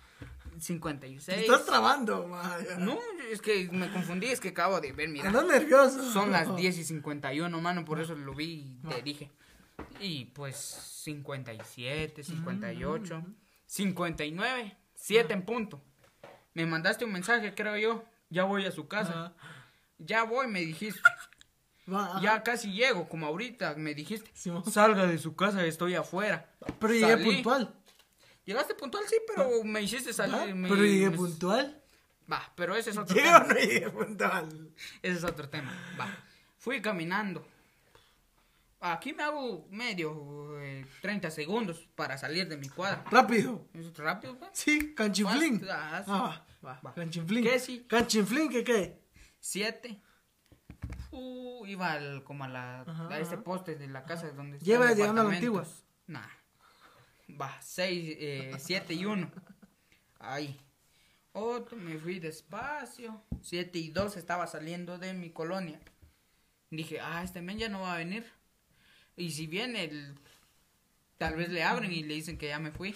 [0.59, 1.39] 56.
[1.39, 2.59] Te estás trabando, ma.
[2.79, 2.99] No,
[3.33, 5.29] es que me confundí, es que acabo de ver, mira.
[5.29, 6.13] Andas nervioso.
[6.13, 9.31] Son las 10 y 51, mano, por eso lo vi y te dije.
[10.01, 13.25] Y pues 57, 58,
[13.65, 15.83] 59, 7 en punto.
[16.53, 18.05] Me mandaste un mensaje, creo yo.
[18.29, 19.13] Ya voy a su casa.
[19.13, 19.35] Ajá.
[19.97, 21.01] Ya voy, me dijiste.
[21.91, 22.21] Va.
[22.23, 24.31] Ya casi llego, como ahorita me dijiste.
[24.35, 24.71] Simón.
[24.71, 26.51] Salga de su casa, estoy afuera.
[26.79, 27.75] Pero llegué puntual.
[28.45, 30.15] Llegaste puntual, sí, pero me hiciste ¿va?
[30.15, 30.55] salir.
[30.55, 31.81] me- Pero llegué me- puntual.
[32.31, 33.49] Va, pero ese es otro ¿Llegué o tema.
[33.49, 34.71] no llegué puntual?
[35.03, 35.73] Ese es otro tema.
[35.99, 36.09] Va.
[36.59, 37.47] Fui caminando.
[38.81, 43.03] Aquí me hago medio eh, 30 segundos para salir de mi cuadra.
[43.11, 43.67] Rápido.
[43.73, 44.51] ¿Es rápido, pues?
[44.53, 45.59] Sí, canchiflín.
[45.61, 46.11] Pues, ah, sí.
[46.13, 46.95] Ah, va, Va.
[46.95, 47.45] Canchiflín.
[47.45, 47.87] ¿Qué sí?
[47.89, 49.01] Canchiflín, ¿qué qué?
[49.41, 50.01] Siete.
[51.13, 53.45] Uh, iba al- como a, la, Ajá, a ese ajá.
[53.45, 55.85] poste de la casa donde están Lleva llegando a la departamentos.
[56.07, 56.27] Nah.
[57.29, 59.31] Va, seis, eh, siete y uno.
[60.19, 60.59] Ahí.
[61.33, 63.23] Otro, me fui despacio.
[63.43, 65.81] Siete y dos estaba saliendo de mi colonia.
[66.71, 68.25] Dije, ah, este men ya no va a venir.
[69.17, 70.15] Y si viene,
[71.19, 72.95] tal vez le abren y le dicen que ya me fui.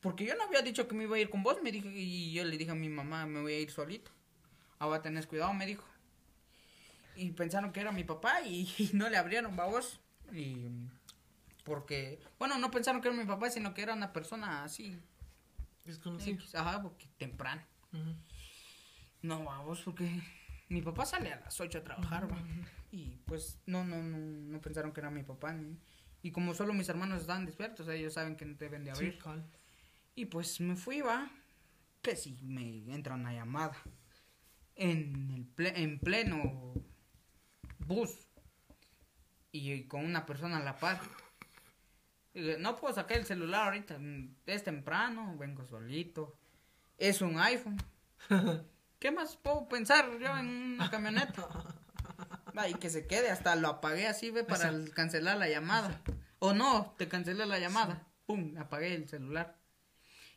[0.00, 2.32] Porque yo no había dicho que me iba a ir con vos, me dije, y
[2.32, 4.10] yo le dije a mi mamá, me voy a ir solito.
[4.78, 5.84] Ahora tenés cuidado, me dijo.
[7.16, 10.00] Y pensaron que era mi papá y, y no le abrieron, babos.
[10.32, 10.68] Y
[11.66, 14.98] porque, bueno, no pensaron que era mi papá, sino que era una persona así.
[15.84, 16.36] Desconocido.
[16.40, 17.62] X, Ajá, porque temprano.
[19.22, 20.08] No, vamos, porque
[20.68, 22.38] mi papá sale a las 8 a trabajar, va.
[22.92, 25.52] Y pues no, no, no, no pensaron que era mi papá.
[25.52, 25.76] ni-
[26.22, 29.12] Y como solo mis hermanos estaban despiertos, ellos saben que no deben de abrir.
[29.14, 29.44] Sí, cal.
[30.14, 31.30] Y pues me fui, va.
[32.00, 33.76] Que si me entra una llamada.
[34.76, 36.74] En, el ple- en pleno
[37.78, 38.10] bus.
[39.52, 41.00] Y, con una persona a la par.
[42.58, 43.98] No puedo sacar el celular ahorita.
[43.98, 46.36] mm, Es temprano, vengo solito.
[46.98, 47.76] Es un iPhone.
[48.98, 51.46] ¿Qué más puedo pensar yo en una camioneta?
[52.56, 56.00] Va, y que se quede, hasta lo apagué así, ve, para el- cancelar la llamada.
[56.38, 58.06] O no, te cancelé la llamada.
[58.26, 59.56] Pum, apagué el celular.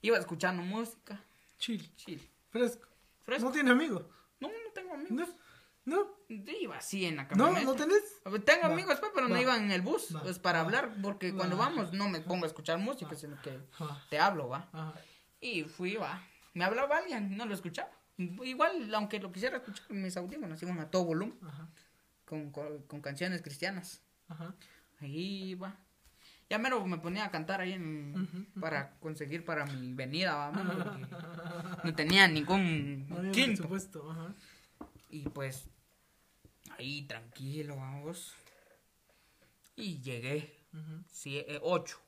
[0.01, 1.21] Iba escuchando música.
[1.57, 1.93] Chill.
[1.95, 2.21] Chill.
[2.49, 2.87] Fresco.
[3.23, 3.45] Fresco.
[3.45, 4.03] ¿No tiene amigos?
[4.39, 5.27] No, no tengo ¿No?
[5.89, 6.07] ¿No?
[6.29, 7.29] Iba así en la ¿No?
[7.29, 7.65] camioneta.
[7.65, 8.03] ¿No tenés?
[8.25, 10.15] A ver, Tengo Va, amigos, pues, pero no va, iban en el bus.
[10.15, 11.65] va, Pues para hablar, porque cuando va.
[11.69, 13.59] vamos no me pongo a escuchar música, sino que
[14.09, 14.69] te hablo, va.
[14.71, 14.93] Ajá.
[15.41, 16.21] Y fui, va.
[16.53, 17.89] Me hablaba alguien, no lo escuchaba.
[18.17, 21.69] Igual, aunque lo quisiera escuchar, mis audífonos iban a todo volumen, Ajá.
[22.25, 24.01] con, con, con canciones cristianas.
[24.27, 24.53] Ajá.
[24.99, 25.77] Ahí va.
[26.49, 30.51] Ya mero me ponía a cantar ahí en, para conseguir para mi venida, va,
[31.83, 33.63] no tenía ningún No quinto.
[33.67, 34.11] presupuesto.
[34.11, 34.33] Ajá.
[35.09, 35.69] Y pues,
[36.79, 38.33] ahí tranquilo, vamos.
[39.75, 40.57] Y llegué,
[41.09, 41.99] sie- eh, ocho.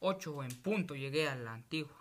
[0.00, 1.96] Ocho en punto llegué a la antigua.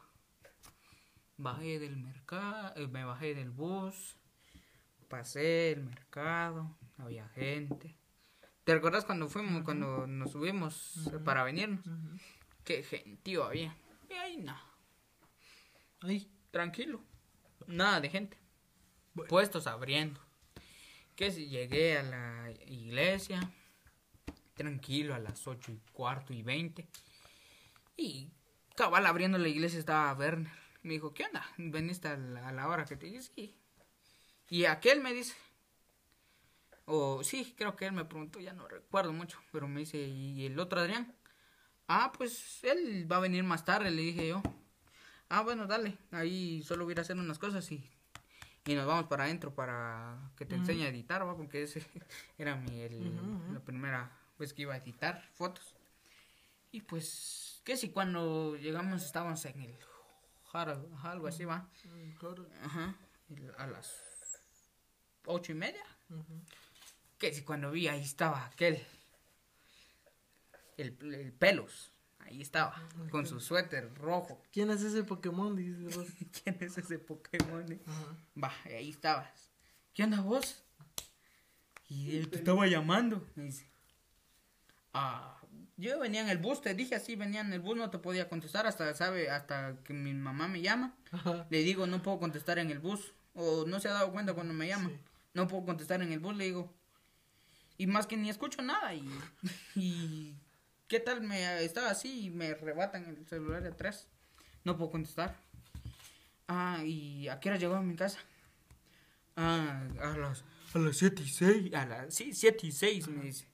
[1.37, 4.15] Bajé del mercado, me bajé del bus,
[5.09, 7.95] pasé el mercado, había gente.
[8.63, 11.83] ¿Te recuerdas cuando fuimos, cuando nos subimos eh, para venirnos?
[12.63, 13.75] Qué gentío había.
[14.09, 14.63] Y ahí nada,
[16.01, 16.31] Ahí.
[16.51, 17.03] tranquilo.
[17.67, 18.37] Nada de gente.
[19.13, 19.29] Bueno.
[19.29, 20.19] Puestos abriendo.
[21.15, 23.39] Que si llegué a la iglesia,
[24.53, 26.87] tranquilo, a las ocho y cuarto y veinte.
[27.95, 28.29] Y
[28.75, 30.51] cabal abriendo la iglesia estaba Werner.
[30.83, 31.45] Me dijo, ¿qué onda?
[31.57, 33.55] ¿Veniste a la, a la hora que te dije?
[34.49, 35.33] Y aquel me dice,
[36.85, 40.45] o sí, creo que él me preguntó, ya no recuerdo mucho, pero me dice, ¿y
[40.45, 41.15] el otro Adrián?
[41.87, 44.43] Ah, pues él va a venir más tarde, le dije yo.
[45.29, 47.89] Ah, bueno, dale, ahí solo voy a hacer unas cosas y,
[48.65, 51.35] y nos vamos para adentro para que te enseñe a editar, ¿va?
[51.37, 51.85] Porque ese
[52.37, 55.75] era mi, el- la primera vez que iba a editar fotos.
[56.71, 59.77] Y pues, que si cuando llegamos estábamos en el
[60.53, 61.69] ajá, algo así, va.
[62.63, 62.95] Ajá,
[63.57, 63.93] a las
[65.25, 65.83] ocho y media.
[67.17, 68.81] Que si cuando vi ahí estaba aquel,
[70.77, 71.91] el, el pelos,
[72.25, 74.41] ahí estaba, con su suéter rojo.
[74.51, 75.55] ¿Quién es ese Pokémon?
[75.55, 76.07] Dices vos.
[76.43, 77.81] ¿Quién es ese Pokémon?
[77.85, 78.17] Ajá.
[78.41, 79.51] Va, ahí estabas.
[79.93, 80.61] ¿qué onda vos?
[81.87, 83.65] Y él te estaba llamando, me dice.
[84.93, 85.39] Ah,
[85.77, 88.29] yo venía en el bus, te dije así, venía en el bus, no te podía
[88.29, 89.29] contestar hasta, ¿sabe?
[89.29, 90.95] Hasta que mi mamá me llama.
[91.11, 91.47] Ajá.
[91.49, 93.13] Le digo, no puedo contestar en el bus.
[93.33, 94.89] O no se ha dado cuenta cuando me llama.
[94.89, 94.99] Sí.
[95.33, 96.73] No puedo contestar en el bus, le digo.
[97.77, 98.93] Y más que ni escucho nada.
[98.93, 99.05] Y,
[99.75, 100.33] y
[100.87, 101.21] ¿qué tal?
[101.21, 104.07] Me estaba así y me arrebatan el celular de atrás.
[104.63, 105.35] No puedo contestar.
[106.47, 108.19] Ah, ¿y a qué hora llegó a mi casa?
[109.35, 111.73] Ah, a las, a las 7 y 6.
[111.73, 113.47] A las, sí, 7 y 6, me dice.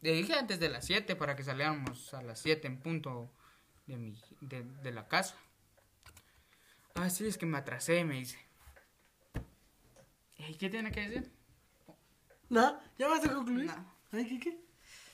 [0.00, 3.30] Le dije antes de las 7 para que saliéramos a las 7 en punto
[3.86, 5.36] de, mi, de, de la casa.
[6.94, 8.38] Ah, sí, es que me atrasé, me dice.
[10.38, 11.30] ¿Y qué tiene que decir?
[12.48, 12.78] ¿No?
[12.98, 13.66] ¿Ya vas a concluir?
[13.66, 13.94] No.
[14.10, 14.58] ¿Ay, qué, qué?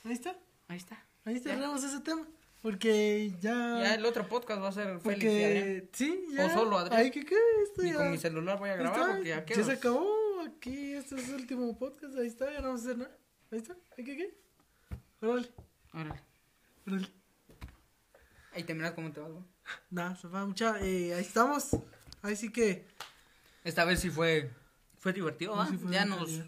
[0.03, 0.35] Ahí está.
[0.67, 1.08] Ahí está.
[1.25, 1.41] Ahí Ya.
[1.55, 2.27] cerramos ese tema.
[2.61, 3.51] Porque ya.
[3.83, 5.79] Ya el otro podcast va a ser Félix y Adrián.
[5.81, 5.89] porque.
[5.93, 6.45] Sí, ya.
[6.45, 6.99] O solo Adrián.
[7.01, 7.35] Ay, qué, qué.
[7.63, 7.95] Esto ya.
[7.95, 9.65] con mi celular voy a Ahí grabar está, porque ya ya quedo.
[9.65, 10.19] se acabó.
[10.45, 12.17] Aquí, este es el último podcast.
[12.17, 13.17] Ahí está, ya no vamos a hacer nada.
[13.51, 13.75] Ahí está.
[13.97, 14.37] ¿Ay, qué, qué?
[15.21, 15.49] Órale,
[15.93, 16.21] Órale.
[16.87, 17.07] órale.
[18.53, 19.43] Ahí terminas cómo te va, güey.
[19.89, 20.79] Nada, se va mucha.
[20.81, 21.69] Eh, ahí estamos.
[22.21, 22.85] Ahí sí que.
[23.63, 24.49] Esta vez sí fue,
[24.97, 25.67] fue divertido, ¿va?
[25.67, 26.41] sí ya nos.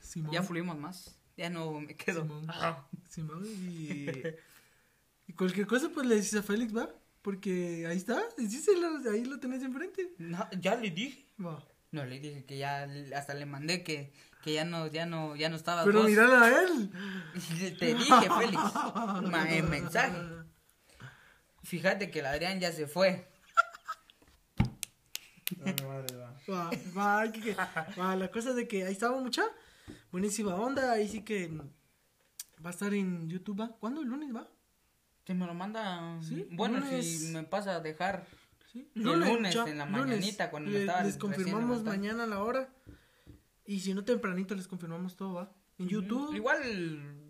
[0.00, 0.32] Simón.
[0.32, 1.16] ya fluimos más.
[1.36, 2.22] Ya no me quedo.
[2.22, 2.46] Simón.
[2.48, 2.86] Ah.
[3.08, 4.10] Simón, y,
[5.26, 6.88] y cualquier cosa, pues le dices a Félix, va.
[7.22, 10.12] Porque ahí está, decíselo, ahí lo tenés enfrente.
[10.18, 11.26] No, ya le dije.
[11.44, 11.62] Va.
[11.90, 14.12] No, le dije que ya, hasta le mandé que,
[14.42, 16.90] que ya no, ya no, ya no estaba Pero mírala a él.
[17.78, 18.62] Te dije, Félix,
[19.30, 20.18] ma- en mensaje.
[21.64, 23.28] Fíjate que el Adrián ya se fue.
[25.58, 26.34] Vale, madre, va.
[26.48, 27.56] Va, va, que-
[27.98, 29.44] va, la cosa de que ahí estaba mucha.
[30.12, 31.48] Buenísima onda, ahí sí que
[32.64, 33.76] va a estar en YouTube, ¿va?
[33.78, 34.00] ¿Cuándo?
[34.02, 34.48] ¿El lunes, va?
[35.26, 36.20] Si me lo manda.
[36.22, 37.20] Sí, bueno, lunes.
[37.20, 38.26] si me pasa a dejar.
[38.72, 39.90] Sí, El lunes, en la lunes.
[39.90, 42.72] mañanita, cuando Le- estaba Les confirmamos mañana la hora.
[43.66, 45.52] Y si no tempranito les confirmamos todo, ¿va?
[45.78, 46.34] En YouTube.
[46.34, 47.22] Igual.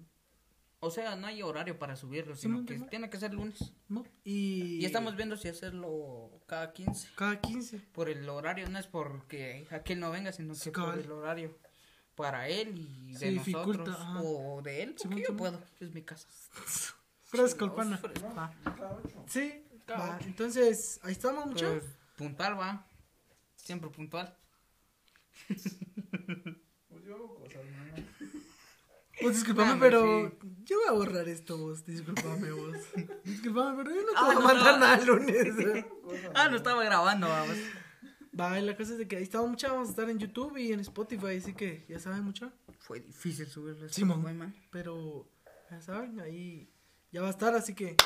[0.81, 3.73] O sea, no hay horario para subirlo, sino que tiene que ser lunes.
[3.89, 4.05] ¿no?
[4.23, 7.09] Y, Y estamos viendo si hacerlo cada 15.
[7.17, 7.79] Cada 15.
[7.93, 11.01] Por el horario, no es porque aquel no venga, sino que por cabal.
[11.01, 11.59] el horario.
[12.17, 14.23] Para él y de dificulta, nosotros.
[14.25, 15.63] O de él, porque yo puedo.
[15.81, 16.27] Es mi casa.
[17.25, 17.99] Fresco, el pana.
[17.99, 18.35] Fresco.
[18.35, 18.53] Va.
[19.27, 21.71] Sí, va, entonces, ahí estamos, mucho.
[21.73, 21.85] Pues,
[22.17, 22.87] puntual, va.
[23.57, 24.35] Siempre puntual.
[26.89, 27.61] Pues yo hago cosas.
[29.21, 30.49] Pues disculpame, pero sí.
[30.65, 31.85] yo voy a borrar esto, vos.
[31.85, 32.77] Disculpame, vos.
[33.25, 34.81] Disculpame, pero yo no te Ah, voy a no, mandar no.
[34.81, 35.55] nada el lunes.
[36.35, 37.57] Ah, no estaba grabando, vamos.
[38.39, 39.69] Va, y la cosa es de que ahí estamos, mucha.
[39.69, 42.53] Vamos a estar en YouTube y en Spotify, así que ya saben, mucha.
[42.81, 43.89] Fue difícil subirlo.
[43.89, 44.21] Simón.
[44.21, 44.55] Muy mal.
[44.71, 45.27] Pero
[45.71, 46.71] ya saben, ahí
[47.13, 47.97] ya va a estar, así que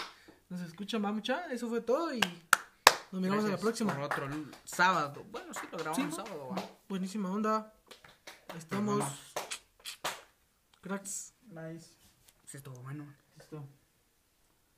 [0.48, 1.46] nos escuchan, va, mucha.
[1.52, 2.20] Eso fue todo y
[3.10, 3.92] nos miramos a la próxima.
[3.92, 4.28] Por otro
[4.64, 5.24] sábado.
[5.30, 6.70] Bueno, sí, lo grabamos Sí, sábado, va.
[6.88, 7.74] Buenísima onda.
[8.56, 9.04] Estamos.
[10.80, 11.34] Cracks.
[11.48, 11.90] Nice.
[12.46, 13.12] Sí, estuvo bueno.
[13.36, 13.66] Listo.